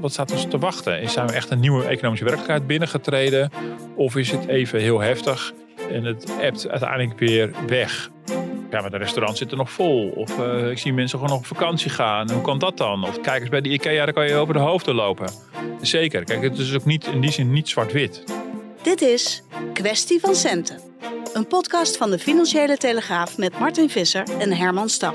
[0.00, 1.10] Wat staat ons te wachten?
[1.10, 3.50] Zijn we echt een nieuwe economische werkelijkheid binnengetreden?
[3.94, 5.52] Of is het even heel heftig
[5.90, 8.10] en het ebt uiteindelijk weer weg?
[8.70, 10.08] Ja, maar de restaurants zitten nog vol.
[10.08, 12.30] Of uh, ik zie mensen gewoon nog op vakantie gaan.
[12.30, 13.04] Hoe kan dat dan?
[13.04, 15.32] Of kijkers bij de IKEA, daar kan je over de hoofden lopen.
[15.80, 16.24] Zeker.
[16.24, 18.24] Kijk, het is ook niet, in die zin niet zwart-wit.
[18.82, 20.80] Dit is Kwestie van Centen.
[21.32, 25.14] Een podcast van de Financiële Telegraaf met Martin Visser en Herman Stam.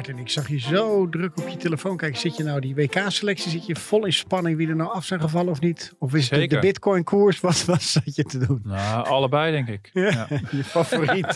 [0.00, 1.96] Martin, ik zag je zo druk op je telefoon.
[1.96, 5.04] Kijk, zit je nou die WK-selectie, zit je vol in spanning wie er nou af
[5.04, 5.94] zijn gevallen of niet?
[5.98, 7.40] Of is het de Bitcoin-koers?
[7.40, 8.60] Wat was dat je te doen?
[8.64, 9.90] Nou, allebei denk ik.
[9.92, 11.34] Ja, je favoriet.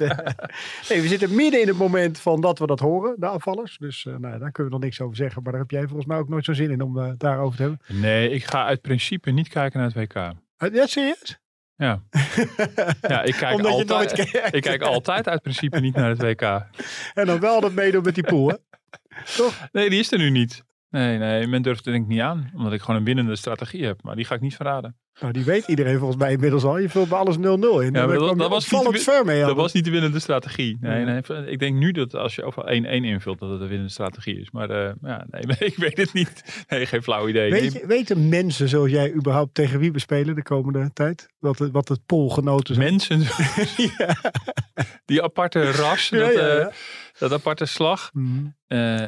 [0.88, 3.78] we zitten midden in het moment van dat we dat horen, de afvallers.
[3.78, 5.42] Dus uh, nou, daar kunnen we nog niks over zeggen.
[5.42, 7.62] Maar daar heb jij volgens mij ook nooit zo'n zin in om uh, daarover te
[7.62, 7.80] hebben.
[8.00, 10.16] Nee, ik ga uit principe niet kijken naar het WK.
[10.16, 11.43] Uh, ja, serieus?
[11.76, 12.02] Ja.
[13.12, 16.22] ja, ik kijk, Omdat altijd, je nooit ik kijk altijd uit principe niet naar het
[16.22, 16.42] WK.
[17.14, 18.56] En dan wel dat meedoen met die pool, hè?
[19.36, 19.68] Toch?
[19.72, 20.64] Nee, die is er nu niet.
[20.90, 22.50] Nee, nee, men durft er denk ik niet aan.
[22.54, 24.02] Omdat ik gewoon een winnende strategie heb.
[24.02, 24.96] Maar die ga ik niet verraden.
[25.20, 26.78] Nou, die weet iedereen volgens mij inmiddels al.
[26.78, 27.46] Je vult bij alles 0-0 in.
[27.46, 29.40] Ja, maar dat, dat was niet ver mee.
[29.40, 30.76] Dat was niet de winnende strategie.
[30.80, 33.92] Nee, nee, ik denk nu dat als je over 1-1 invult, dat het de winnende
[33.92, 34.50] strategie is.
[34.50, 36.64] Maar uh, ja, nee, ik weet het niet.
[36.68, 37.50] Nee, geen flauw idee.
[37.50, 41.28] Weet je, weten mensen zoals jij überhaupt tegen wie we spelen de komende tijd?
[41.38, 42.88] Wat, wat het polgenoten zijn?
[42.88, 43.20] Mensen?
[43.98, 44.16] ja.
[45.04, 46.08] Die aparte ras.
[46.08, 46.66] Dat, ja, ja, uh,
[47.18, 48.10] dat aparte slag.
[48.12, 48.56] Mm.
[48.68, 48.98] Uh,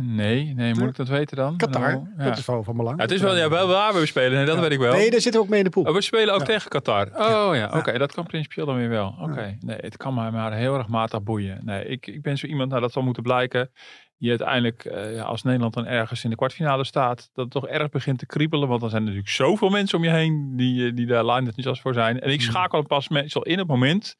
[0.00, 1.56] nee, nee, moet ik dat weten dan?
[1.56, 2.24] Qatar, ja.
[2.24, 2.96] dat is wel van belang.
[2.96, 4.92] Ja, het is wel, ja, wel waar we spelen, nee, dat weet ik wel.
[4.92, 5.84] Nee, daar zitten we ook mee in de pool.
[5.84, 7.06] Oh, we spelen ook tegen Qatar.
[7.06, 9.14] Oh ja, oké, dat kan principieel dan weer wel.
[9.20, 11.60] Oké, nee, het kan mij maar heel erg matig boeien.
[11.64, 13.70] Nee, ik, ik ben zo iemand, nou dat zal moeten blijken,
[14.18, 17.66] die uiteindelijk, uh, ja, als Nederland dan ergens in de kwartfinale staat, dat het toch
[17.66, 18.68] erg begint te kriebelen.
[18.68, 21.66] Want dan zijn er natuurlijk zoveel mensen om je heen die, die daar line niet
[21.66, 22.20] als voor zijn.
[22.20, 24.16] En ik schakel pas meestal in het moment,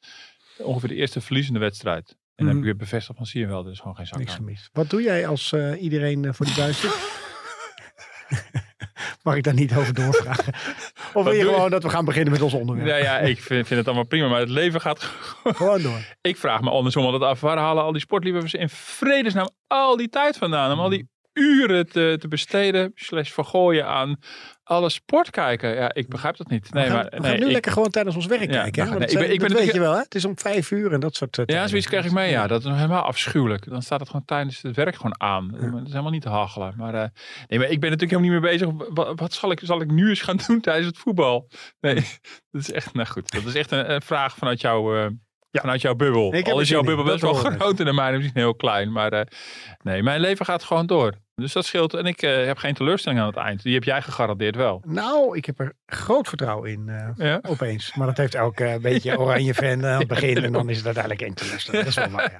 [0.57, 2.15] ongeveer de eerste verliezende wedstrijd.
[2.37, 4.17] En dan heb ik weer bevestigd van zie je wel, er is gewoon geen zak
[4.17, 4.69] Niks gemist.
[4.73, 7.25] Wat doe jij als uh, iedereen uh, voor die buis zit?
[9.23, 10.53] Mag ik daar niet over doorvragen?
[11.13, 11.69] Of wil je gewoon je?
[11.69, 12.87] dat we gaan beginnen met ons onderwerp?
[12.87, 14.99] Ja, ja ik vind, vind, het allemaal prima, maar het leven gaat
[15.43, 15.99] gewoon door.
[16.21, 20.09] Ik vraag me andersom altijd af, waar halen al die sportliefhebbers in vredesnaam al die
[20.09, 20.71] tijd vandaan?
[20.71, 24.19] Om al die uren te, te besteden, slash vergooien aan
[24.67, 25.75] alle sport kijken.
[25.75, 26.73] Ja, ik begrijp dat niet.
[26.73, 28.61] Nee, we gaan, maar, we gaan nee, nu ik, lekker gewoon tijdens ons werk ja,
[28.61, 28.85] kijken.
[28.85, 28.99] Nou, hè?
[28.99, 29.99] nee, ik ben, ik ben dat weet je wel, hè?
[29.99, 32.29] Het is om vijf uur en dat soort uh, Ja, zoiets krijg ik mee.
[32.29, 33.69] Ja, dat is helemaal afschuwelijk.
[33.69, 35.57] Dan staat het gewoon tijdens het werk gewoon aan.
[35.59, 35.69] Ja.
[35.69, 36.73] Dat is helemaal niet te hachelen.
[36.77, 37.03] Maar, uh,
[37.47, 38.93] nee, maar ik ben natuurlijk helemaal niet meer bezig.
[38.93, 41.49] Wat, wat, zal, ik, zal ik nu eens gaan doen tijdens het voetbal?
[41.79, 41.95] Nee,
[42.51, 43.31] dat is echt, nou goed.
[43.31, 44.95] Dat is echt een, een vraag vanuit jouw...
[44.95, 45.07] Uh,
[45.49, 45.61] ja.
[45.61, 46.33] Vanuit jouw bubbel.
[46.43, 48.91] Al is jouw bubbel best wel groot en de mijne misschien heel klein.
[48.91, 49.21] Maar uh,
[49.83, 51.13] nee, mijn leven gaat gewoon door.
[51.41, 51.93] Dus dat scheelt.
[51.93, 53.63] En ik uh, heb geen teleurstelling aan het eind.
[53.63, 54.81] Die heb jij gegarandeerd wel.
[54.85, 57.39] Nou, ik heb er groot vertrouwen in uh, ja.
[57.47, 57.95] opeens.
[57.95, 60.43] Maar dat heeft elke uh, beetje oranje fan aan het begin.
[60.43, 61.83] En dan is het uiteindelijk één teleurstelling.
[61.83, 62.39] Dat is wel waar, ja.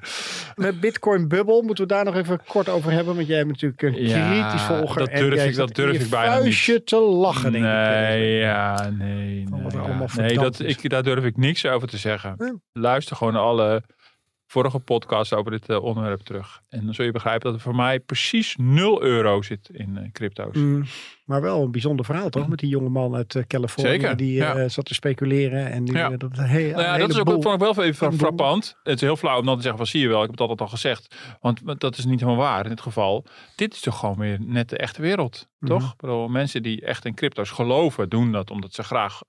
[0.66, 3.16] Met Bitcoin Bubble moeten we daar nog even kort over hebben.
[3.16, 5.00] Want jij hebt natuurlijk een ja, kritisch volger.
[5.00, 6.86] Dat durf, en ik, dat durf ik bijna niet.
[6.86, 8.42] te lachen, denk nee, ik.
[8.42, 9.68] Ja, nee, nee.
[9.72, 10.08] Ja.
[10.16, 12.62] nee dat, ik, daar durf ik niks over te zeggen.
[12.74, 13.84] Luister gewoon alle
[14.48, 16.62] vorige podcast over dit uh, onderwerp terug.
[16.70, 20.12] En dan zul je begrijpen dat er voor mij precies 0 euro zit in uh,
[20.12, 20.56] crypto's.
[20.56, 20.86] Mm,
[21.26, 22.48] maar wel een bijzonder verhaal toch?
[22.48, 24.68] Met die jonge man uit uh, Californië Zeker, die ja.
[24.68, 25.72] zat te speculeren.
[25.72, 26.10] En nu, ja.
[26.10, 28.76] dat heel, nou ja, dat is ook, vond ik wel even frappant.
[28.84, 30.42] Het is heel flauw om dan te zeggen van zie je wel, ik heb het
[30.42, 31.16] altijd al gezegd.
[31.42, 33.26] Want dat is niet helemaal waar in dit geval.
[33.56, 35.48] Dit is toch gewoon weer net de echte wereld.
[35.60, 35.72] Mhm.
[35.72, 35.96] Toch?
[35.96, 39.22] Bedoel, mensen die echt in crypto's geloven, doen dat omdat ze graag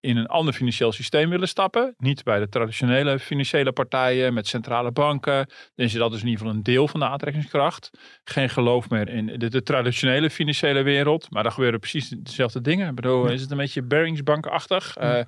[0.00, 1.94] in een ander financieel systeem willen stappen.
[1.98, 5.46] Niet bij de traditionele financiële partijen met centrale banken.
[5.74, 7.90] Dan is dat dus in ieder geval een deel van de aantrekkingskracht.
[8.24, 11.30] Geen geloof meer in de, de traditionele financiële wereld.
[11.30, 12.88] Maar daar gebeuren precies dezelfde dingen.
[12.88, 14.96] Ik bedoel, is het een beetje Beringsbankachtig?
[14.98, 15.20] Uh,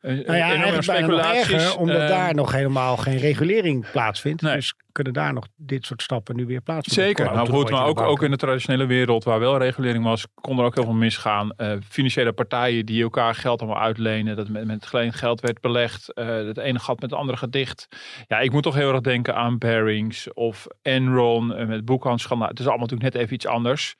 [0.00, 1.52] nou ja, eigenlijk speculaties.
[1.52, 4.42] Erger, omdat uh, daar nog helemaal geen regulering plaatsvindt.
[4.42, 4.54] Nee.
[4.54, 7.16] Dus kunnen daar nog dit soort stappen nu weer plaatsvinden.
[7.16, 10.58] Zeker, nou goed, maar ook, ook in de traditionele wereld waar wel regulering was, kon
[10.58, 11.52] er ook heel veel misgaan.
[11.56, 16.12] Uh, financiële partijen die elkaar geld allemaal uitlenen, dat met, met geleend geld werd belegd,
[16.14, 17.88] uh, het ene gat met het andere gedicht.
[18.26, 22.48] Ja, ik moet toch heel erg denken aan Barings of Enron uh, met boekhandschandaal.
[22.48, 23.96] Het is allemaal natuurlijk net even iets anders.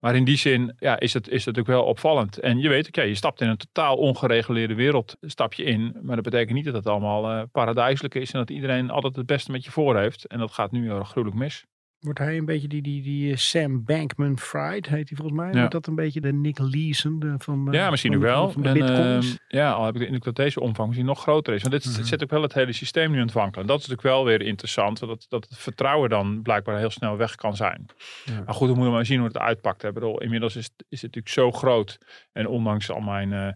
[0.00, 2.38] Maar in die zin ja, is, het, is het natuurlijk wel opvallend.
[2.38, 5.96] En je weet ook, ja, je stapt in een totaal ongereguleerde wereld, stap je in.
[6.02, 9.26] Maar dat betekent niet dat het allemaal uh, paradijselijk is en dat iedereen altijd het
[9.26, 10.26] beste met je voor heeft.
[10.26, 11.64] En dat gaat nu heel gruwelijk mis.
[12.00, 15.52] Wordt hij een beetje die, die, die Sam Bankman Fried, heet hij volgens mij.
[15.52, 18.50] Wordt dat een beetje de Nick Leeson van Ja, misschien ook wel.
[18.50, 21.20] Van de en, uh, ja, al heb ik de indruk dat deze omvang misschien nog
[21.20, 21.62] groter is.
[21.62, 23.66] Want dit mm zet ook wel het hele systeem nu aan het wankelen.
[23.66, 24.98] Dat is natuurlijk wel weer interessant.
[24.98, 27.86] Dat, dat het vertrouwen dan blijkbaar heel snel weg kan zijn.
[28.24, 28.42] Ja.
[28.44, 29.82] Maar goed, we moeten maar zien hoe het uitpakt.
[29.82, 29.92] Hè.
[29.92, 31.98] Bedoel, inmiddels is, is het natuurlijk zo groot.
[32.32, 33.32] En ondanks al mijn...
[33.32, 33.48] Uh,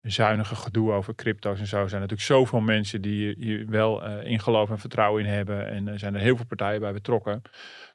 [0.00, 1.86] zuinige gedoe over crypto's en zo.
[1.86, 5.68] zijn natuurlijk zoveel mensen die hier wel uh, in geloof en vertrouwen in hebben.
[5.68, 7.42] En er zijn er heel veel partijen bij betrokken.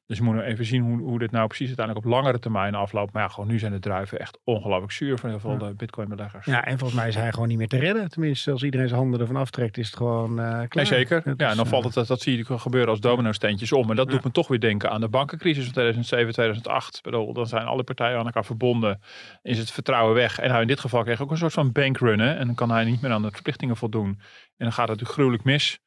[0.07, 3.13] Dus we moeten even zien hoe, hoe dit nou precies uiteindelijk op langere termijn afloopt.
[3.13, 5.74] Maar ja, gewoon nu zijn de druiven echt ongelooflijk zuur voor heel veel ja.
[5.74, 6.46] bitcoin-beleggers.
[6.46, 8.10] Ja, en volgens mij is hij gewoon niet meer te redden.
[8.10, 10.69] Tenminste, als iedereen zijn handen ervan aftrekt, is het gewoon uh, klaar.
[10.69, 11.34] Nee, zeker.
[11.38, 13.90] ja, en dan valt het, dat, dat zie je gebeuren als domino-steentjes om.
[13.90, 17.02] En dat doet me toch weer denken aan de bankencrisis van 2007, 2008.
[17.02, 19.02] Bedoel, dan zijn alle partijen aan elkaar verbonden.
[19.42, 20.40] Is het vertrouwen weg.
[20.40, 22.38] En hij in dit geval kreeg ook een soort van bankrunnen.
[22.38, 24.07] En dan kan hij niet meer aan de verplichtingen voldoen.
[24.57, 25.80] En dan gaat het natuurlijk gruwelijk mis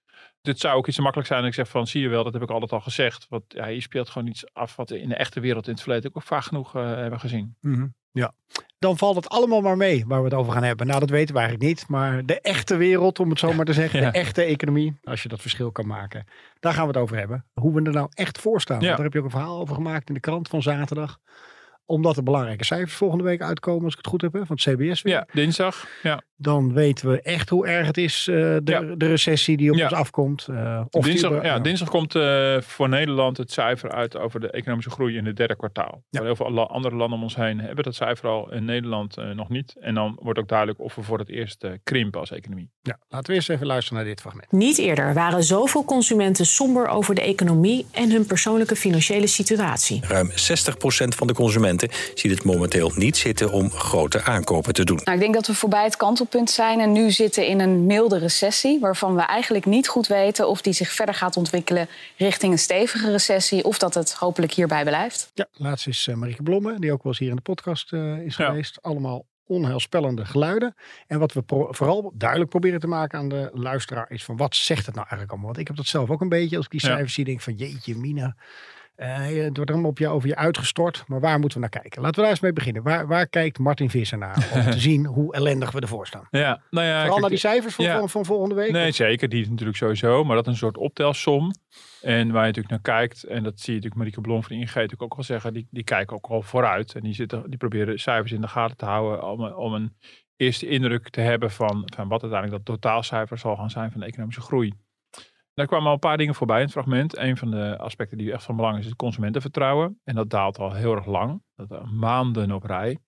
[0.48, 1.42] dit zou ook iets te makkelijk zijn.
[1.42, 3.26] En ik zeg van, zie je wel, dat heb ik altijd al gezegd.
[3.28, 6.10] Want ja, je speelt gewoon iets af wat in de echte wereld in het verleden
[6.14, 7.56] ook vaak genoeg uh, hebben gezien.
[7.60, 7.86] Mhm.
[8.12, 8.32] Ja,
[8.78, 10.86] dan valt het allemaal maar mee waar we het over gaan hebben.
[10.86, 11.88] Nou, dat weten we eigenlijk niet.
[11.88, 14.00] Maar de echte wereld, om het zo maar te zeggen.
[14.00, 16.26] De echte economie, als je dat verschil kan maken.
[16.60, 17.44] Daar gaan we het over hebben.
[17.54, 18.80] Hoe we er nou echt voor staan.
[18.80, 18.94] Ja.
[18.94, 21.18] Daar heb je ook een verhaal over gemaakt in de krant van zaterdag
[21.88, 25.02] omdat er belangrijke cijfers volgende week uitkomen, als ik het goed heb, van het CBS
[25.02, 25.14] weer.
[25.14, 25.88] Ja, dinsdag.
[26.02, 26.22] Ja.
[26.40, 29.92] Dan weten we echt hoe erg het is, uh, de, de, recessie die op ons
[29.92, 30.46] afkomt.
[30.50, 34.90] Uh, of dinsdag, ja, dinsdag komt uh, voor Nederland het cijfer uit over de economische
[34.90, 36.02] groei in het derde kwartaal.
[36.10, 36.22] Ja.
[36.22, 39.74] Heel veel andere landen om ons heen hebben dat cijfer al, in Nederland nog niet.
[39.80, 42.70] En dan wordt ook duidelijk of we voor het eerst krimpen als economie.
[42.82, 44.52] Ja, laten we eerst even luisteren naar dit fragment.
[44.52, 50.00] Niet eerder waren zoveel consumenten somber over de economie en hun persoonlijke financiële situatie.
[50.06, 50.34] Ruim 60%
[51.08, 55.00] van de consumenten ziet het momenteel niet zitten om grote aankopen te doen.
[55.04, 55.96] Nou, ik denk dat we voorbij het
[56.28, 60.48] kantelpunt zijn en nu zitten in een milde recessie, waarvan we eigenlijk niet goed weten
[60.48, 64.82] of die zich verder gaat ontwikkelen richting een stevige recessie of dat het hopelijk hierbij
[64.84, 65.30] blijft.
[65.34, 68.18] Ja, laatst is uh, Marieke Blomme, die ook wel eens hier in de podcast uh,
[68.18, 68.82] is geweest.
[68.82, 70.74] Allemaal onheilspellende geluiden.
[71.06, 74.86] En wat we vooral duidelijk proberen te maken aan de luisteraar is van wat zegt
[74.86, 75.48] het nou eigenlijk allemaal?
[75.48, 77.54] Want ik heb dat zelf ook een beetje als ik die cijfers zie, denk van
[77.54, 78.36] jeetje mina.
[79.00, 81.04] Uh, het wordt allemaal op je, over je uitgestort.
[81.06, 82.02] Maar waar moeten we naar kijken?
[82.02, 82.82] Laten we daar eens mee beginnen.
[82.82, 84.48] Waar, waar kijkt Martin Visser naar?
[84.54, 86.26] Om te zien hoe ellendig we ervoor staan.
[86.30, 88.70] Ja, nou ja, Vooral naar die cijfers van, van, van, volgende week?
[88.70, 89.28] Nee, zeker.
[89.28, 90.24] Die is natuurlijk sowieso.
[90.24, 91.50] Maar dat is een soort optelsom.
[92.02, 93.24] En waar je natuurlijk naar kijkt.
[93.24, 95.52] En dat zie je natuurlijk Marieke Blom van ING natuurlijk ook al zeggen.
[95.52, 96.94] Die, die kijken ook al vooruit.
[96.94, 99.28] En die, zitten, die proberen cijfers in de gaten te houden.
[99.28, 99.96] Om, om een
[100.36, 104.06] eerste indruk te hebben van, van wat uiteindelijk dat totaalcijfer zal gaan zijn van de
[104.06, 104.72] economische groei.
[105.58, 107.16] Daar kwamen al een paar dingen voorbij in het fragment.
[107.16, 110.00] Een van de aspecten die echt van belang is, is het consumentenvertrouwen.
[110.04, 111.42] En dat daalt al heel erg lang.
[111.56, 112.98] Dat maanden op rij.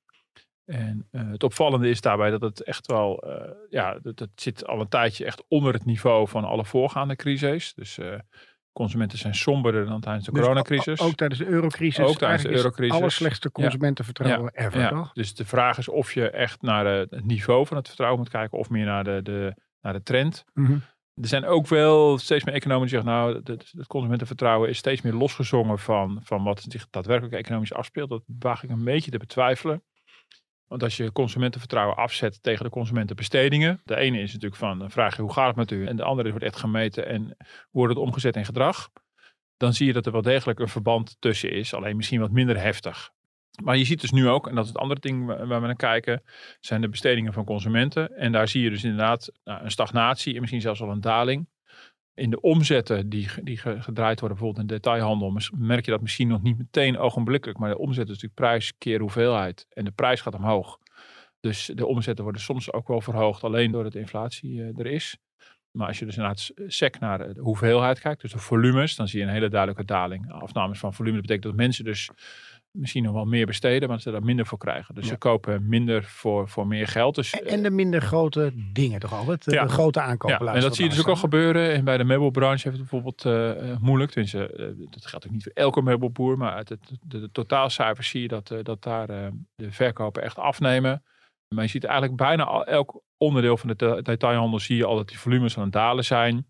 [0.65, 4.67] En uh, het opvallende is daarbij dat het echt wel, uh, ja, dat, dat, zit
[4.67, 7.75] al een tijdje echt onder het niveau van alle voorgaande crises.
[7.75, 7.99] Dus
[8.73, 11.01] consumenten zijn somberder dan tijdens de dus coronacrisis.
[11.01, 12.05] Ook tijdens de eurocrisis.
[12.05, 13.01] Ook tijdens de eurocrisis.
[13.01, 14.65] Het slechtste consumentenvertrouwen ja.
[14.65, 15.11] ever, ja.
[15.13, 18.59] Dus de vraag is of je echt naar het niveau van het vertrouwen moet kijken
[18.59, 20.45] of meer naar de, de, naar de trend.
[20.55, 20.83] Mm -hmm.
[21.15, 25.13] Er zijn ook wel steeds meer economen die zeggen, nou, het, consumentenvertrouwen is steeds meer
[25.13, 28.11] losgezongen van, van wat zich daadwerkelijk economisch afspeelt.
[28.11, 29.83] Dat waag ik een beetje te betwijfelen.
[30.67, 33.81] Want als je consumentenvertrouwen afzet tegen de consumentenbestedingen.
[33.85, 35.87] De ene is natuurlijk van, dan vraag je hoe gaat het met u?
[35.87, 37.37] En de andere wordt echt gemeten en
[37.71, 38.91] wordt het omgezet in gedrag?
[39.57, 41.75] Dan zie je dat er wel degelijk een verband tussen is.
[41.75, 43.11] Alleen misschien wat minder heftig.
[43.63, 45.77] Maar je ziet dus nu ook, en dat is het andere ding waar we naar
[45.77, 46.23] kijken,
[46.61, 48.17] zijn de bestedingen van consumenten.
[48.17, 51.49] En daar zie je dus inderdaad nou, een stagnatie en misschien zelfs al een daling.
[52.15, 56.29] In de omzetten die, die gedraaid worden, bijvoorbeeld in de detailhandel, merk je dat misschien
[56.29, 57.59] nog niet meteen ogenblikkelijk.
[57.59, 59.67] Maar de omzet is natuurlijk prijs keer hoeveelheid.
[59.69, 60.79] En de prijs gaat omhoog.
[61.41, 65.17] Dus de omzetten worden soms ook wel verhoogd, alleen doordat de inflatie uh, er is.
[65.71, 69.21] Maar als je dus inderdaad sec naar de hoeveelheid kijkt, dus de volumes, dan zie
[69.21, 70.33] je een hele duidelijke daling.
[70.33, 72.11] Afnames van volume dat betekent dat mensen dus
[72.71, 74.95] misschien nog wel meer besteden, maar ze daar minder voor krijgen.
[74.95, 77.15] Dus ze kopen minder voor, voor meer geld.
[77.15, 79.45] Dus, en, de minder grote dingen toch altijd?
[79.45, 79.63] De, ja.
[79.63, 80.47] de grote aankopen.
[80.47, 80.55] Ja.
[80.55, 81.73] En dat zie je dus ook al gebeuren.
[81.73, 84.11] En bij de meubelbranche heeft het bijvoorbeeld uh, moeilijk.
[84.11, 88.09] Tenminste, uh, dat geldt ook niet voor elke meubelboer, maar uit het, de, de totaalcijfers
[88.09, 89.07] zie je dat, uh, dat daar
[89.55, 91.03] de verkopen echt afnemen.
[91.55, 95.09] Maar je ziet eigenlijk bijna al, elk onderdeel van de detailhandel zie je al dat
[95.09, 96.47] die volumes aan het dalen zijn.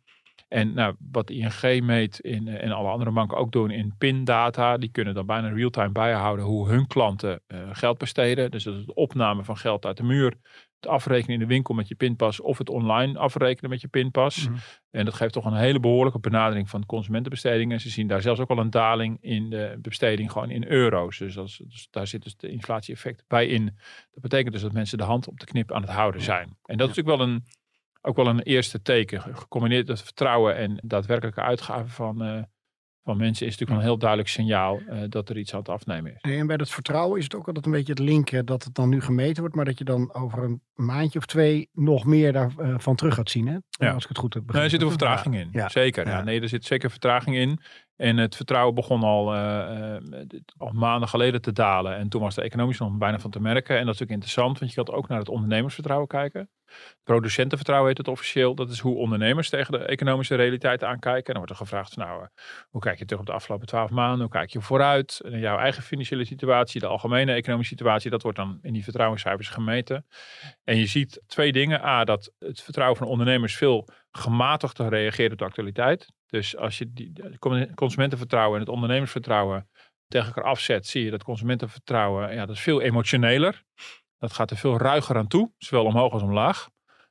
[0.48, 4.76] En nou, wat ING meet in, eh, en alle andere banken ook doen in pindata,
[4.76, 8.50] die kunnen dan bijna real-time bijhouden hoe hun klanten uh, geld besteden.
[8.50, 10.34] Dus dat is de opname van geld uit de muur,
[10.80, 14.48] het afrekenen in de winkel met je pinpas of het online afrekenen met je pinpas.
[14.48, 14.58] Mhm.
[14.90, 17.80] En dat geeft toch een hele behoorlijke benadering van consumentenbestedingen.
[17.80, 21.18] Ze zien daar zelfs ook al een daling in de besteding gewoon in euro's.
[21.18, 23.64] Dus, dus daar zit dus de inflatie-effect bij in.
[24.10, 26.56] Dat betekent dus dat mensen de hand op de knip aan het houden zijn.
[26.64, 27.44] En dat is natuurlijk wel een
[28.00, 29.20] ook wel een eerste teken.
[29.20, 32.42] Gecombineerd met vertrouwen en daadwerkelijke uitgaven van, uh,
[33.04, 36.12] van mensen is natuurlijk een heel duidelijk signaal uh, dat er iets aan het afnemen
[36.14, 36.20] is.
[36.20, 38.88] En bij dat vertrouwen is het ook altijd een beetje het linken dat het dan
[38.88, 42.94] nu gemeten wordt, maar dat je dan over een maandje of twee nog meer daarvan
[42.94, 43.46] terug gaat zien.
[43.46, 43.56] Hè?
[43.70, 43.92] Ja.
[43.92, 44.54] Als ik het goed heb begrepen.
[44.54, 45.48] Nee, er zit een vertraging in.
[45.52, 45.68] Ja.
[45.68, 46.06] Zeker.
[46.06, 46.22] Ja.
[46.22, 47.60] nee, er zit zeker vertraging in.
[47.96, 49.96] En het vertrouwen begon al, uh,
[50.56, 51.96] al maanden geleden te dalen.
[51.96, 53.78] En toen was de economisch nog bijna van te merken.
[53.78, 56.50] En dat is natuurlijk interessant, want je kan ook naar het ondernemersvertrouwen kijken.
[57.02, 58.54] Producentenvertrouwen heet het officieel.
[58.54, 61.26] Dat is hoe ondernemers tegen de economische realiteit aankijken.
[61.26, 62.26] En dan wordt er gevraagd, nou,
[62.68, 64.20] hoe kijk je terug op de afgelopen twaalf maanden?
[64.20, 65.20] Hoe kijk je vooruit?
[65.24, 69.48] En jouw eigen financiële situatie, de algemene economische situatie, dat wordt dan in die vertrouwenscijfers
[69.48, 70.06] gemeten.
[70.64, 71.84] En je ziet twee dingen.
[71.84, 76.12] A, dat het vertrouwen van ondernemers veel gematigder reageert op de actualiteit.
[76.26, 77.12] Dus als je die
[77.74, 79.68] consumentenvertrouwen en het ondernemersvertrouwen
[80.08, 83.62] tegen elkaar afzet, zie je dat consumentenvertrouwen, ja, dat is veel emotioneler.
[84.20, 86.68] Dat gaat er veel ruiger aan toe, zowel omhoog als omlaag.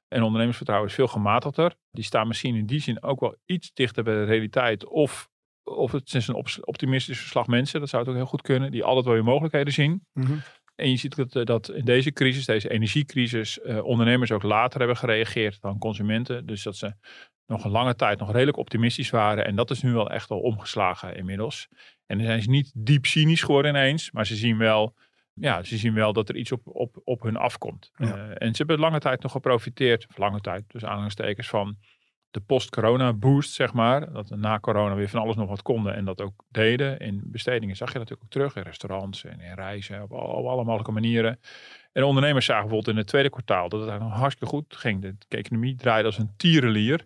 [0.08, 1.76] En ondernemersvertrouwen is veel gematigder.
[1.92, 4.88] Die staan misschien in die zin ook wel iets dichter bij de realiteit.
[4.88, 5.30] Of,
[5.64, 8.84] of het is een optimistisch verslag mensen, dat zou het ook heel goed kunnen, die
[8.84, 10.06] altijd wel je mogelijkheden zien.
[10.14, 10.38] Mhm.
[10.76, 14.80] En je ziet dat, eh, dat in deze crisis, deze energiecrisis, eh, ondernemers ook later
[14.80, 16.46] hebben gereageerd dan consumenten.
[16.46, 16.94] Dus dat ze
[17.46, 19.46] nog een lange tijd nog redelijk optimistisch waren.
[19.46, 21.68] En dat is nu wel echt al omgeslagen inmiddels.
[22.06, 24.96] En dan zijn ze niet diep cynisch geworden ineens, maar ze zien wel,
[25.40, 27.92] ja, ze zien wel dat er iets op, op, op hun afkomt.
[27.98, 31.78] Uh, en ze hebben lange tijd nog geprofiteerd, of lange tijd, dus aanhalingstekens van
[32.32, 34.14] de post-corona boost, zeg maar.
[34.14, 37.00] Dat we na corona weer van alles nog wat konden en dat ook deden.
[37.00, 40.64] In bestedingen zag je natuurlijk ook terug, in restaurants en in reizen, op, op alle
[40.64, 41.40] mogelijke manieren.
[41.92, 45.02] En ondernemers zagen bijvoorbeeld in het tweede kwartaal dat het eigenlijk hartstikke goed ging.
[45.02, 47.06] De economie draaide als een tierenlier.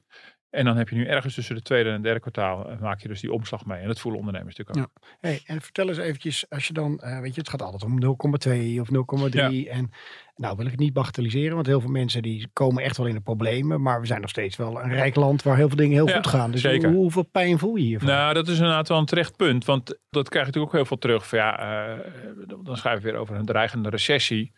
[0.54, 3.08] En dan heb je nu ergens tussen de tweede en derde kwartaal eh, maak je
[3.08, 3.80] dus die omslag mee.
[3.80, 5.02] En dat voelen ondernemers natuurlijk ook.
[5.02, 5.28] Ja.
[5.30, 8.00] Hey, en vertel eens eventjes, als je dan, uh, weet je, het gaat altijd om
[8.02, 9.70] 0,2 of 0,3.
[9.70, 9.92] En
[10.36, 13.14] nou wil ik het niet bagatelliseren, want heel veel mensen die komen echt wel in
[13.14, 13.82] de problemen.
[13.82, 16.28] Maar we zijn nog steeds wel een rijk land waar heel veel dingen heel goed
[16.28, 16.52] gaan.
[16.52, 16.92] Dus zeker.
[16.92, 18.08] hoeveel pijn voel je hiervan?
[18.08, 19.66] Nou, dat is inderdaad wel een terecht punt.
[19.66, 21.28] Want dat krijg je natuurlijk ook heel veel terug.
[21.28, 22.00] Van, ja, uh,
[22.64, 24.54] dan schrijven we weer over een dreigende recessie.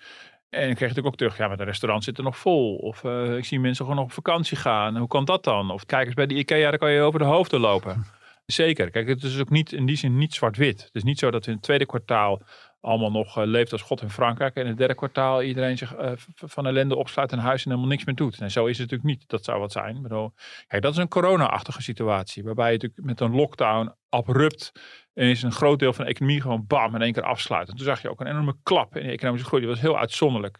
[0.55, 2.75] En ik kreeg natuurlijk ook terug, ja, maar de restaurants zitten nog vol.
[2.75, 4.97] Of uh, ik zie mensen gewoon op vakantie gaan.
[4.97, 5.71] Hoe kan dat dan?
[5.71, 8.05] Of kijk eens bij de IKEA, daar kan je over de hoofden lopen.
[8.45, 8.89] Zeker.
[8.89, 10.81] Kijk, het is ook niet in die zin niet zwart-wit.
[10.83, 12.41] Het is niet zo dat we in het tweede kwartaal
[12.85, 14.55] allemaal nog uh, leeft als God in Frankrijk.
[14.55, 17.89] En in het derde kwartaal iedereen zich uh, van ellende opsluit in huis en helemaal
[17.89, 18.39] niks meer doet.
[18.39, 19.29] En zo is het natuurlijk niet.
[19.29, 20.01] Dat zou wat zijn.
[20.01, 20.33] Bedoel,
[20.67, 22.43] kijk, dat is een corona-achtige situatie.
[22.43, 24.71] Waarbij je natuurlijk met een lockdown abrupt
[25.13, 27.71] en is een groot deel van de economie gewoon bam in één keer afsluiten.
[27.71, 29.61] En toen zag je ook een enorme klap in de economische groei.
[29.61, 30.59] Die was heel uitzonderlijk.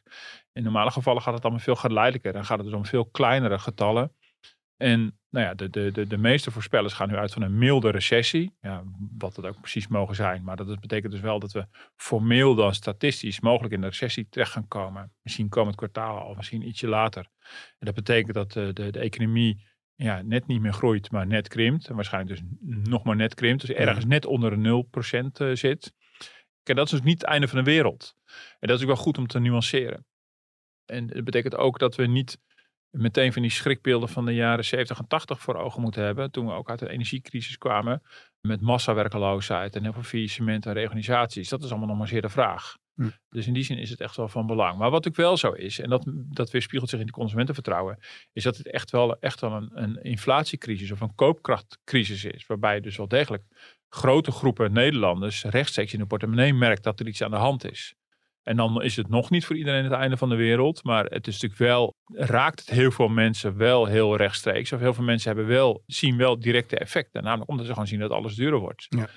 [0.54, 2.34] In normale gevallen gaat het allemaal veel geleidelijker.
[2.34, 4.12] Dan gaat het dus om veel kleinere getallen.
[4.78, 7.90] En nou ja, de, de, de, de meeste voorspellers gaan nu uit van een milde
[7.90, 8.56] recessie.
[8.62, 8.84] Ja,
[9.18, 10.44] wat dat ook precies mogen zijn.
[10.44, 14.52] Maar dat betekent dus wel dat we formeel dan statistisch mogelijk in de recessie terecht
[14.52, 15.14] gaan komen.
[15.22, 17.28] Misschien komend kwartaal of misschien ietsje later.
[17.78, 19.64] En dat betekent dat de, de, de economie
[19.96, 21.88] ja, net niet meer groeit, maar net krimpt.
[21.88, 22.50] En waarschijnlijk dus
[22.92, 23.66] nog maar net krimpt.
[23.66, 24.86] Dus ergens net onder de
[25.40, 25.94] 0% uh, zit.
[26.64, 28.16] Kijk, dat is dus niet het einde van de wereld.
[28.60, 30.06] En dat is ook wel goed om te nuanceren.
[30.86, 32.40] En dat betekent ook dat we niet
[32.98, 36.32] meteen van die schrikbeelden van de jaren 70 en 80 voor ogen moeten hebben.
[36.32, 38.02] Toen we ook uit de energiecrisis kwamen.
[38.42, 41.50] Met massawerkeloosheid en heel veel faillissementen en reorganisaties.
[41.50, 42.78] Dat is allemaal nog maar zeer de vraag.
[42.96, 43.10] Hm.
[43.30, 44.78] Dus in die zin is het echt wel van belang.
[44.78, 48.00] Maar wat ook wel zo is, en dat, dat weerspiegelt zich in de consumentenvertrouwen,
[48.34, 52.46] is dat het echt wel, echt wel een, een inflatiecrisis of een koopkrachtcrisis is.
[52.46, 53.44] Waarbij dus wel degelijk
[53.90, 57.96] grote groepen Nederlanders rechtstreeks in de portemonnee merkt dat er iets aan de hand is.
[58.46, 60.84] En dan is het nog niet voor iedereen het einde van de wereld.
[60.84, 64.72] Maar het is natuurlijk wel, raakt het heel veel mensen wel heel rechtstreeks.
[64.74, 67.24] Of heel veel mensen hebben wel, zien wel directe effecten.
[67.24, 68.86] Namelijk omdat ze gewoon zien dat alles duurder wordt.
[68.90, 69.08] Ja.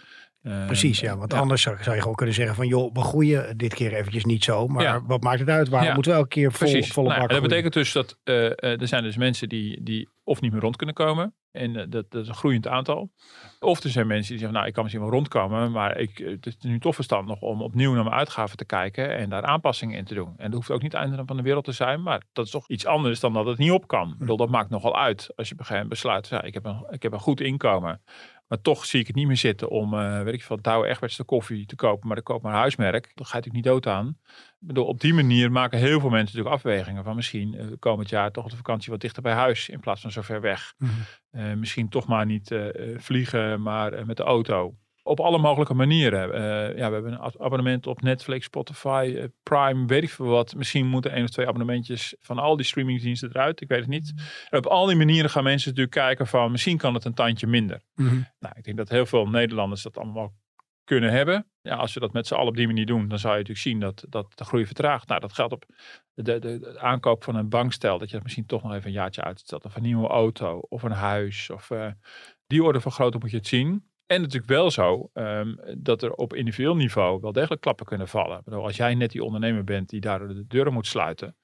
[0.42, 1.16] Ehm, Precies, ja.
[1.16, 2.66] Want anders zou, je gewoon kunnen zeggen van...
[2.66, 4.66] joh, we groeien dit keer eventjes niet zo.
[4.66, 5.68] Maar wat maakt het uit?
[5.68, 9.02] Waarom moeten we elke keer vol, volle nou, Dat betekent dus dat uh, er zijn
[9.02, 11.34] dus mensen die, die of niet meer rond kunnen komen.
[11.58, 13.10] En uh, dat, dat, is een groeiend aantal.
[13.60, 16.46] Of er zijn mensen die zeggen, nou, ik kan misschien wel rondkomen, maar ik, het
[16.46, 20.04] is nu toch verstandig om opnieuw naar mijn uitgaven te kijken en daar aanpassingen in
[20.04, 20.34] te doen.
[20.36, 22.50] En dat hoeft ook niet het einde van de wereld te zijn, maar dat is
[22.50, 24.16] toch iets anders dan dat het niet op kan.
[24.20, 26.64] Ik dat maakt nogal uit als je op een gegeven moment besluit, ja, ik, heb
[26.64, 28.00] een, ik heb een goed inkomen.
[28.48, 31.16] Maar toch zie ik het niet meer zitten om, uh, weet ik veel, Douwe Egberts
[31.16, 32.06] de koffie te kopen.
[32.06, 33.10] Maar dan koop maar een huismerk.
[33.14, 34.18] Dan ga je natuurlijk niet dood aan.
[34.60, 38.08] Ik bedoel, op die manier maken heel veel mensen natuurlijk afwegingen van misschien uh, komend
[38.08, 40.74] jaar toch de vakantie wat dichter bij huis in plaats van zo ver weg.
[40.78, 40.90] Mhm.
[41.32, 42.54] uh, misschien toch maar niet
[42.96, 44.74] vliegen, maar met de auto
[45.08, 46.28] op alle mogelijke manieren.
[46.28, 50.54] Uh, ja, we hebben een abonnement op Netflix, Spotify, uh, Prime, weet ik veel wat.
[50.54, 53.60] Misschien moeten één of twee abonnementjes van al die streamingdiensten eruit.
[53.60, 54.12] Ik weet het niet.
[54.48, 57.46] En op al die manieren gaan mensen natuurlijk kijken van misschien kan het een tandje
[57.46, 57.80] minder.
[57.94, 58.20] Mhm.
[58.38, 60.32] Nou, ik denk dat heel veel Nederlanders dat allemaal
[60.84, 61.46] kunnen hebben.
[61.60, 63.66] Ja, als we dat met z'n allen op die manier doen, dan zou je natuurlijk
[63.66, 65.08] zien dat, dat de groei vertraagt.
[65.08, 65.64] Nou, dat geldt op
[66.14, 67.98] de, de, de aankoop van een bankstel.
[67.98, 69.64] Dat je dat misschien toch nog even een jaartje uitstelt.
[69.64, 71.50] Of een nieuwe auto, of een huis.
[71.50, 71.90] Of uh,
[72.46, 73.88] die orde van grootte moet je het zien.
[74.08, 78.44] En natuurlijk wel zo ehm, dat er op individueel niveau wel degelijk klappen kunnen vallen.
[78.44, 81.36] Als jij net die ondernemer bent die daar de deuren moet sluiten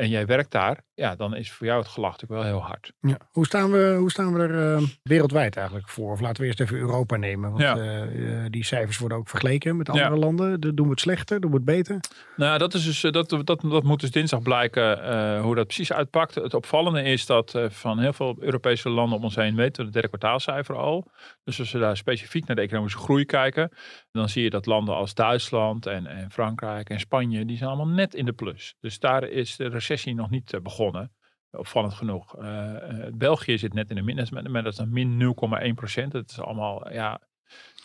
[0.00, 2.92] en jij werkt daar, ja, dan is voor jou het gelach natuurlijk wel heel hard.
[3.00, 3.16] Ja.
[3.30, 6.12] Hoe, staan we, hoe staan we er uh, wereldwijd eigenlijk voor?
[6.12, 7.50] Of laten we eerst even Europa nemen.
[7.50, 8.06] Want ja.
[8.06, 10.16] uh, die cijfers worden ook vergeleken met andere ja.
[10.16, 10.60] landen.
[10.60, 11.40] Doen we het slechter?
[11.40, 12.00] Doen we het beter?
[12.36, 15.92] Nou, dat, is dus, dat, dat, dat moet dus dinsdag blijken uh, hoe dat precies
[15.92, 16.34] uitpakt.
[16.34, 19.92] Het opvallende is dat van heel veel Europese landen om ons heen weten we het
[19.92, 21.10] derde kwartaalcijfer al.
[21.44, 23.70] Dus als we daar specifiek naar de economische groei kijken,
[24.12, 27.94] dan zie je dat landen als Duitsland en, en Frankrijk en Spanje, die zijn allemaal
[27.94, 28.74] net in de plus.
[28.80, 31.12] Dus daar is de recessie nog niet begonnen.
[31.50, 32.42] Opvallend genoeg.
[32.42, 32.74] Uh,
[33.14, 34.16] België zit net in de min,
[34.52, 35.34] dat is dan min
[35.68, 36.12] 0,1 procent.
[36.12, 37.20] Dat is allemaal, ja,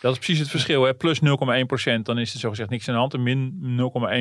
[0.00, 0.84] dat is precies het verschil.
[0.84, 0.94] Hè?
[0.94, 3.14] Plus 0,1 procent, dan is er zogezegd niks aan de hand.
[3.14, 3.52] En min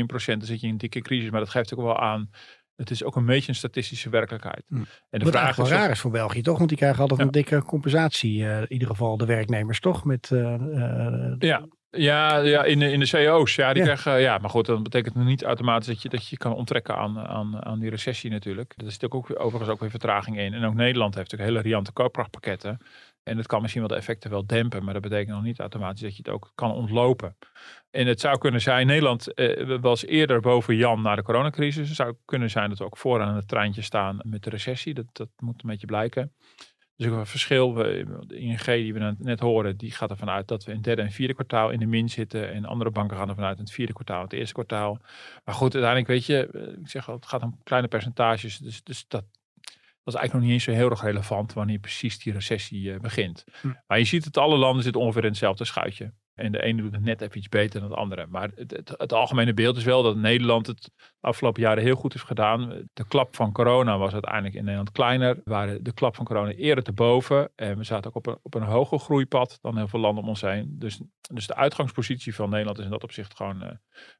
[0.01, 1.29] 0,1 procent, dan zit je in een dikke crisis.
[1.29, 2.29] Maar dat geeft ook wel aan
[2.75, 4.63] het is ook een beetje een statistische werkelijkheid.
[4.67, 4.75] Hm.
[4.75, 6.57] En de Wat vraag is raar is voor België, toch?
[6.57, 7.25] Want die krijgen altijd ja.
[7.25, 8.39] een dikke compensatie.
[8.39, 10.05] Uh, in ieder geval de werknemers, toch?
[10.05, 11.65] Met, uh, ja.
[11.95, 13.55] Ja, ja in, de, in de CEO's.
[13.55, 13.93] Ja, die ja.
[13.93, 16.95] krijgen, ja, maar goed, dat betekent nog niet automatisch dat je, dat je kan onttrekken
[16.95, 18.73] aan, aan, aan die recessie natuurlijk.
[18.77, 20.53] Er zit ook, ook overigens ook weer vertraging in.
[20.53, 22.79] En ook Nederland heeft natuurlijk hele riante koopkrachtpakketten.
[23.23, 26.01] En dat kan misschien wel de effecten wel dempen, maar dat betekent nog niet automatisch
[26.01, 27.37] dat je het ook kan ontlopen.
[27.91, 31.87] En het zou kunnen zijn, Nederland eh, was eerder boven Jan na de coronacrisis.
[31.87, 34.93] Het zou kunnen zijn dat we ook vooraan het treintje staan met de recessie.
[34.93, 36.33] Dat, dat moet een beetje blijken.
[36.97, 37.73] Dus ook een verschil.
[37.73, 41.01] De ING die we net horen, die gaat ervan uit dat we in het derde
[41.01, 42.53] en vierde kwartaal in de min zitten.
[42.53, 44.97] En andere banken gaan ervan uit in het vierde kwartaal, het eerste kwartaal.
[45.43, 48.57] Maar goed, uiteindelijk weet je, eh, ik zeg al, het gaat om kleine percentages.
[48.57, 49.25] Dus, dus dat,
[50.03, 52.99] dat is eigenlijk nog niet eens zo heel erg relevant wanneer precies die recessie uh,
[52.99, 53.43] begint.
[53.61, 53.67] Hm.
[53.87, 56.13] Maar je ziet dat alle landen zitten ongeveer in hetzelfde schuitje.
[56.35, 58.25] En de ene doet het net even iets beter dan de andere.
[58.29, 62.13] Maar het, het, het, algemene beeld is wel dat Nederland het afgelopen jaren heel goed
[62.13, 62.87] heeft gedaan.
[62.93, 65.35] De klap van corona was uiteindelijk in Nederland kleiner.
[65.35, 67.51] We waren de klap van corona eerder te boven.
[67.55, 70.29] En we zaten ook op een, op een hoger groeipad dan heel veel landen om
[70.29, 70.75] ons heen.
[70.79, 71.01] Dus,
[71.33, 73.69] dus de uitgangspositie van Nederland is in dat opzicht gewoon uh,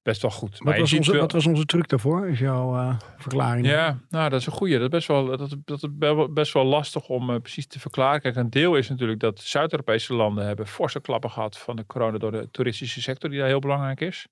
[0.03, 0.57] best wel goed.
[0.57, 1.21] Wat, was onze, wel...
[1.21, 2.27] wat was onze truc daarvoor?
[2.27, 3.65] Is jouw uh, verklaring?
[3.65, 4.73] Ja, nou dat is een goede.
[4.73, 5.89] Dat is best wel, dat, dat is
[6.33, 8.21] best wel lastig om uh, precies te verklaren.
[8.21, 12.04] Kijk, een deel is natuurlijk dat Zuid-Europese landen hebben forse klappen gehad van de corona
[12.11, 14.27] door de toeristische sector, die daar heel belangrijk is.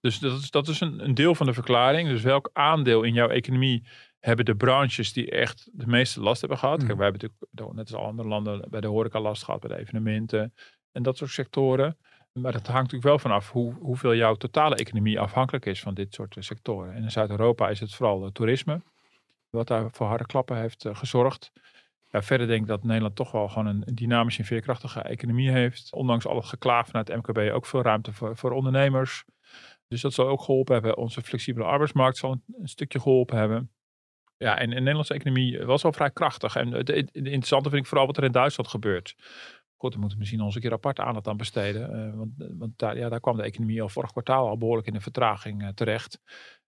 [0.00, 2.08] Dus dat is, dat is een, een deel van de verklaring.
[2.08, 3.86] Dus welk aandeel in jouw economie
[4.20, 6.78] hebben de branches die echt de meeste last hebben gehad?
[6.78, 6.96] Kijk, mm.
[6.96, 10.54] wij hebben natuurlijk, net als andere landen, bij de horeca last gehad, bij de evenementen
[10.92, 11.96] en dat soort sectoren.
[12.32, 16.14] Maar dat hangt natuurlijk wel vanaf hoe, hoeveel jouw totale economie afhankelijk is van dit
[16.14, 16.94] soort sectoren.
[16.94, 18.82] En in Zuid-Europa is het vooral het toerisme,
[19.50, 21.52] wat daar voor harde klappen heeft uh, gezorgd.
[22.16, 25.92] Ja, verder denk ik dat Nederland toch wel gewoon een dynamische en veerkrachtige economie heeft.
[25.92, 29.24] Ondanks al het geklaaf vanuit het MKB ook veel ruimte voor, voor ondernemers.
[29.88, 30.96] Dus dat zal ook geholpen hebben.
[30.96, 33.70] Onze flexibele arbeidsmarkt zal een, stukje geholpen hebben.
[34.36, 36.56] Ja, en de Nederlandse economie was al vrij krachtig.
[36.56, 39.14] En het, interessante vind ik vooral wat er in Duitsland gebeurt.
[39.76, 42.08] Goed, dan moeten we misschien ons een keer apart aandacht aan besteden.
[42.08, 44.94] Uh, want want daar, ja, daar kwam de economie al vorig kwartaal al behoorlijk in
[44.94, 46.20] een vertraging uh, terecht.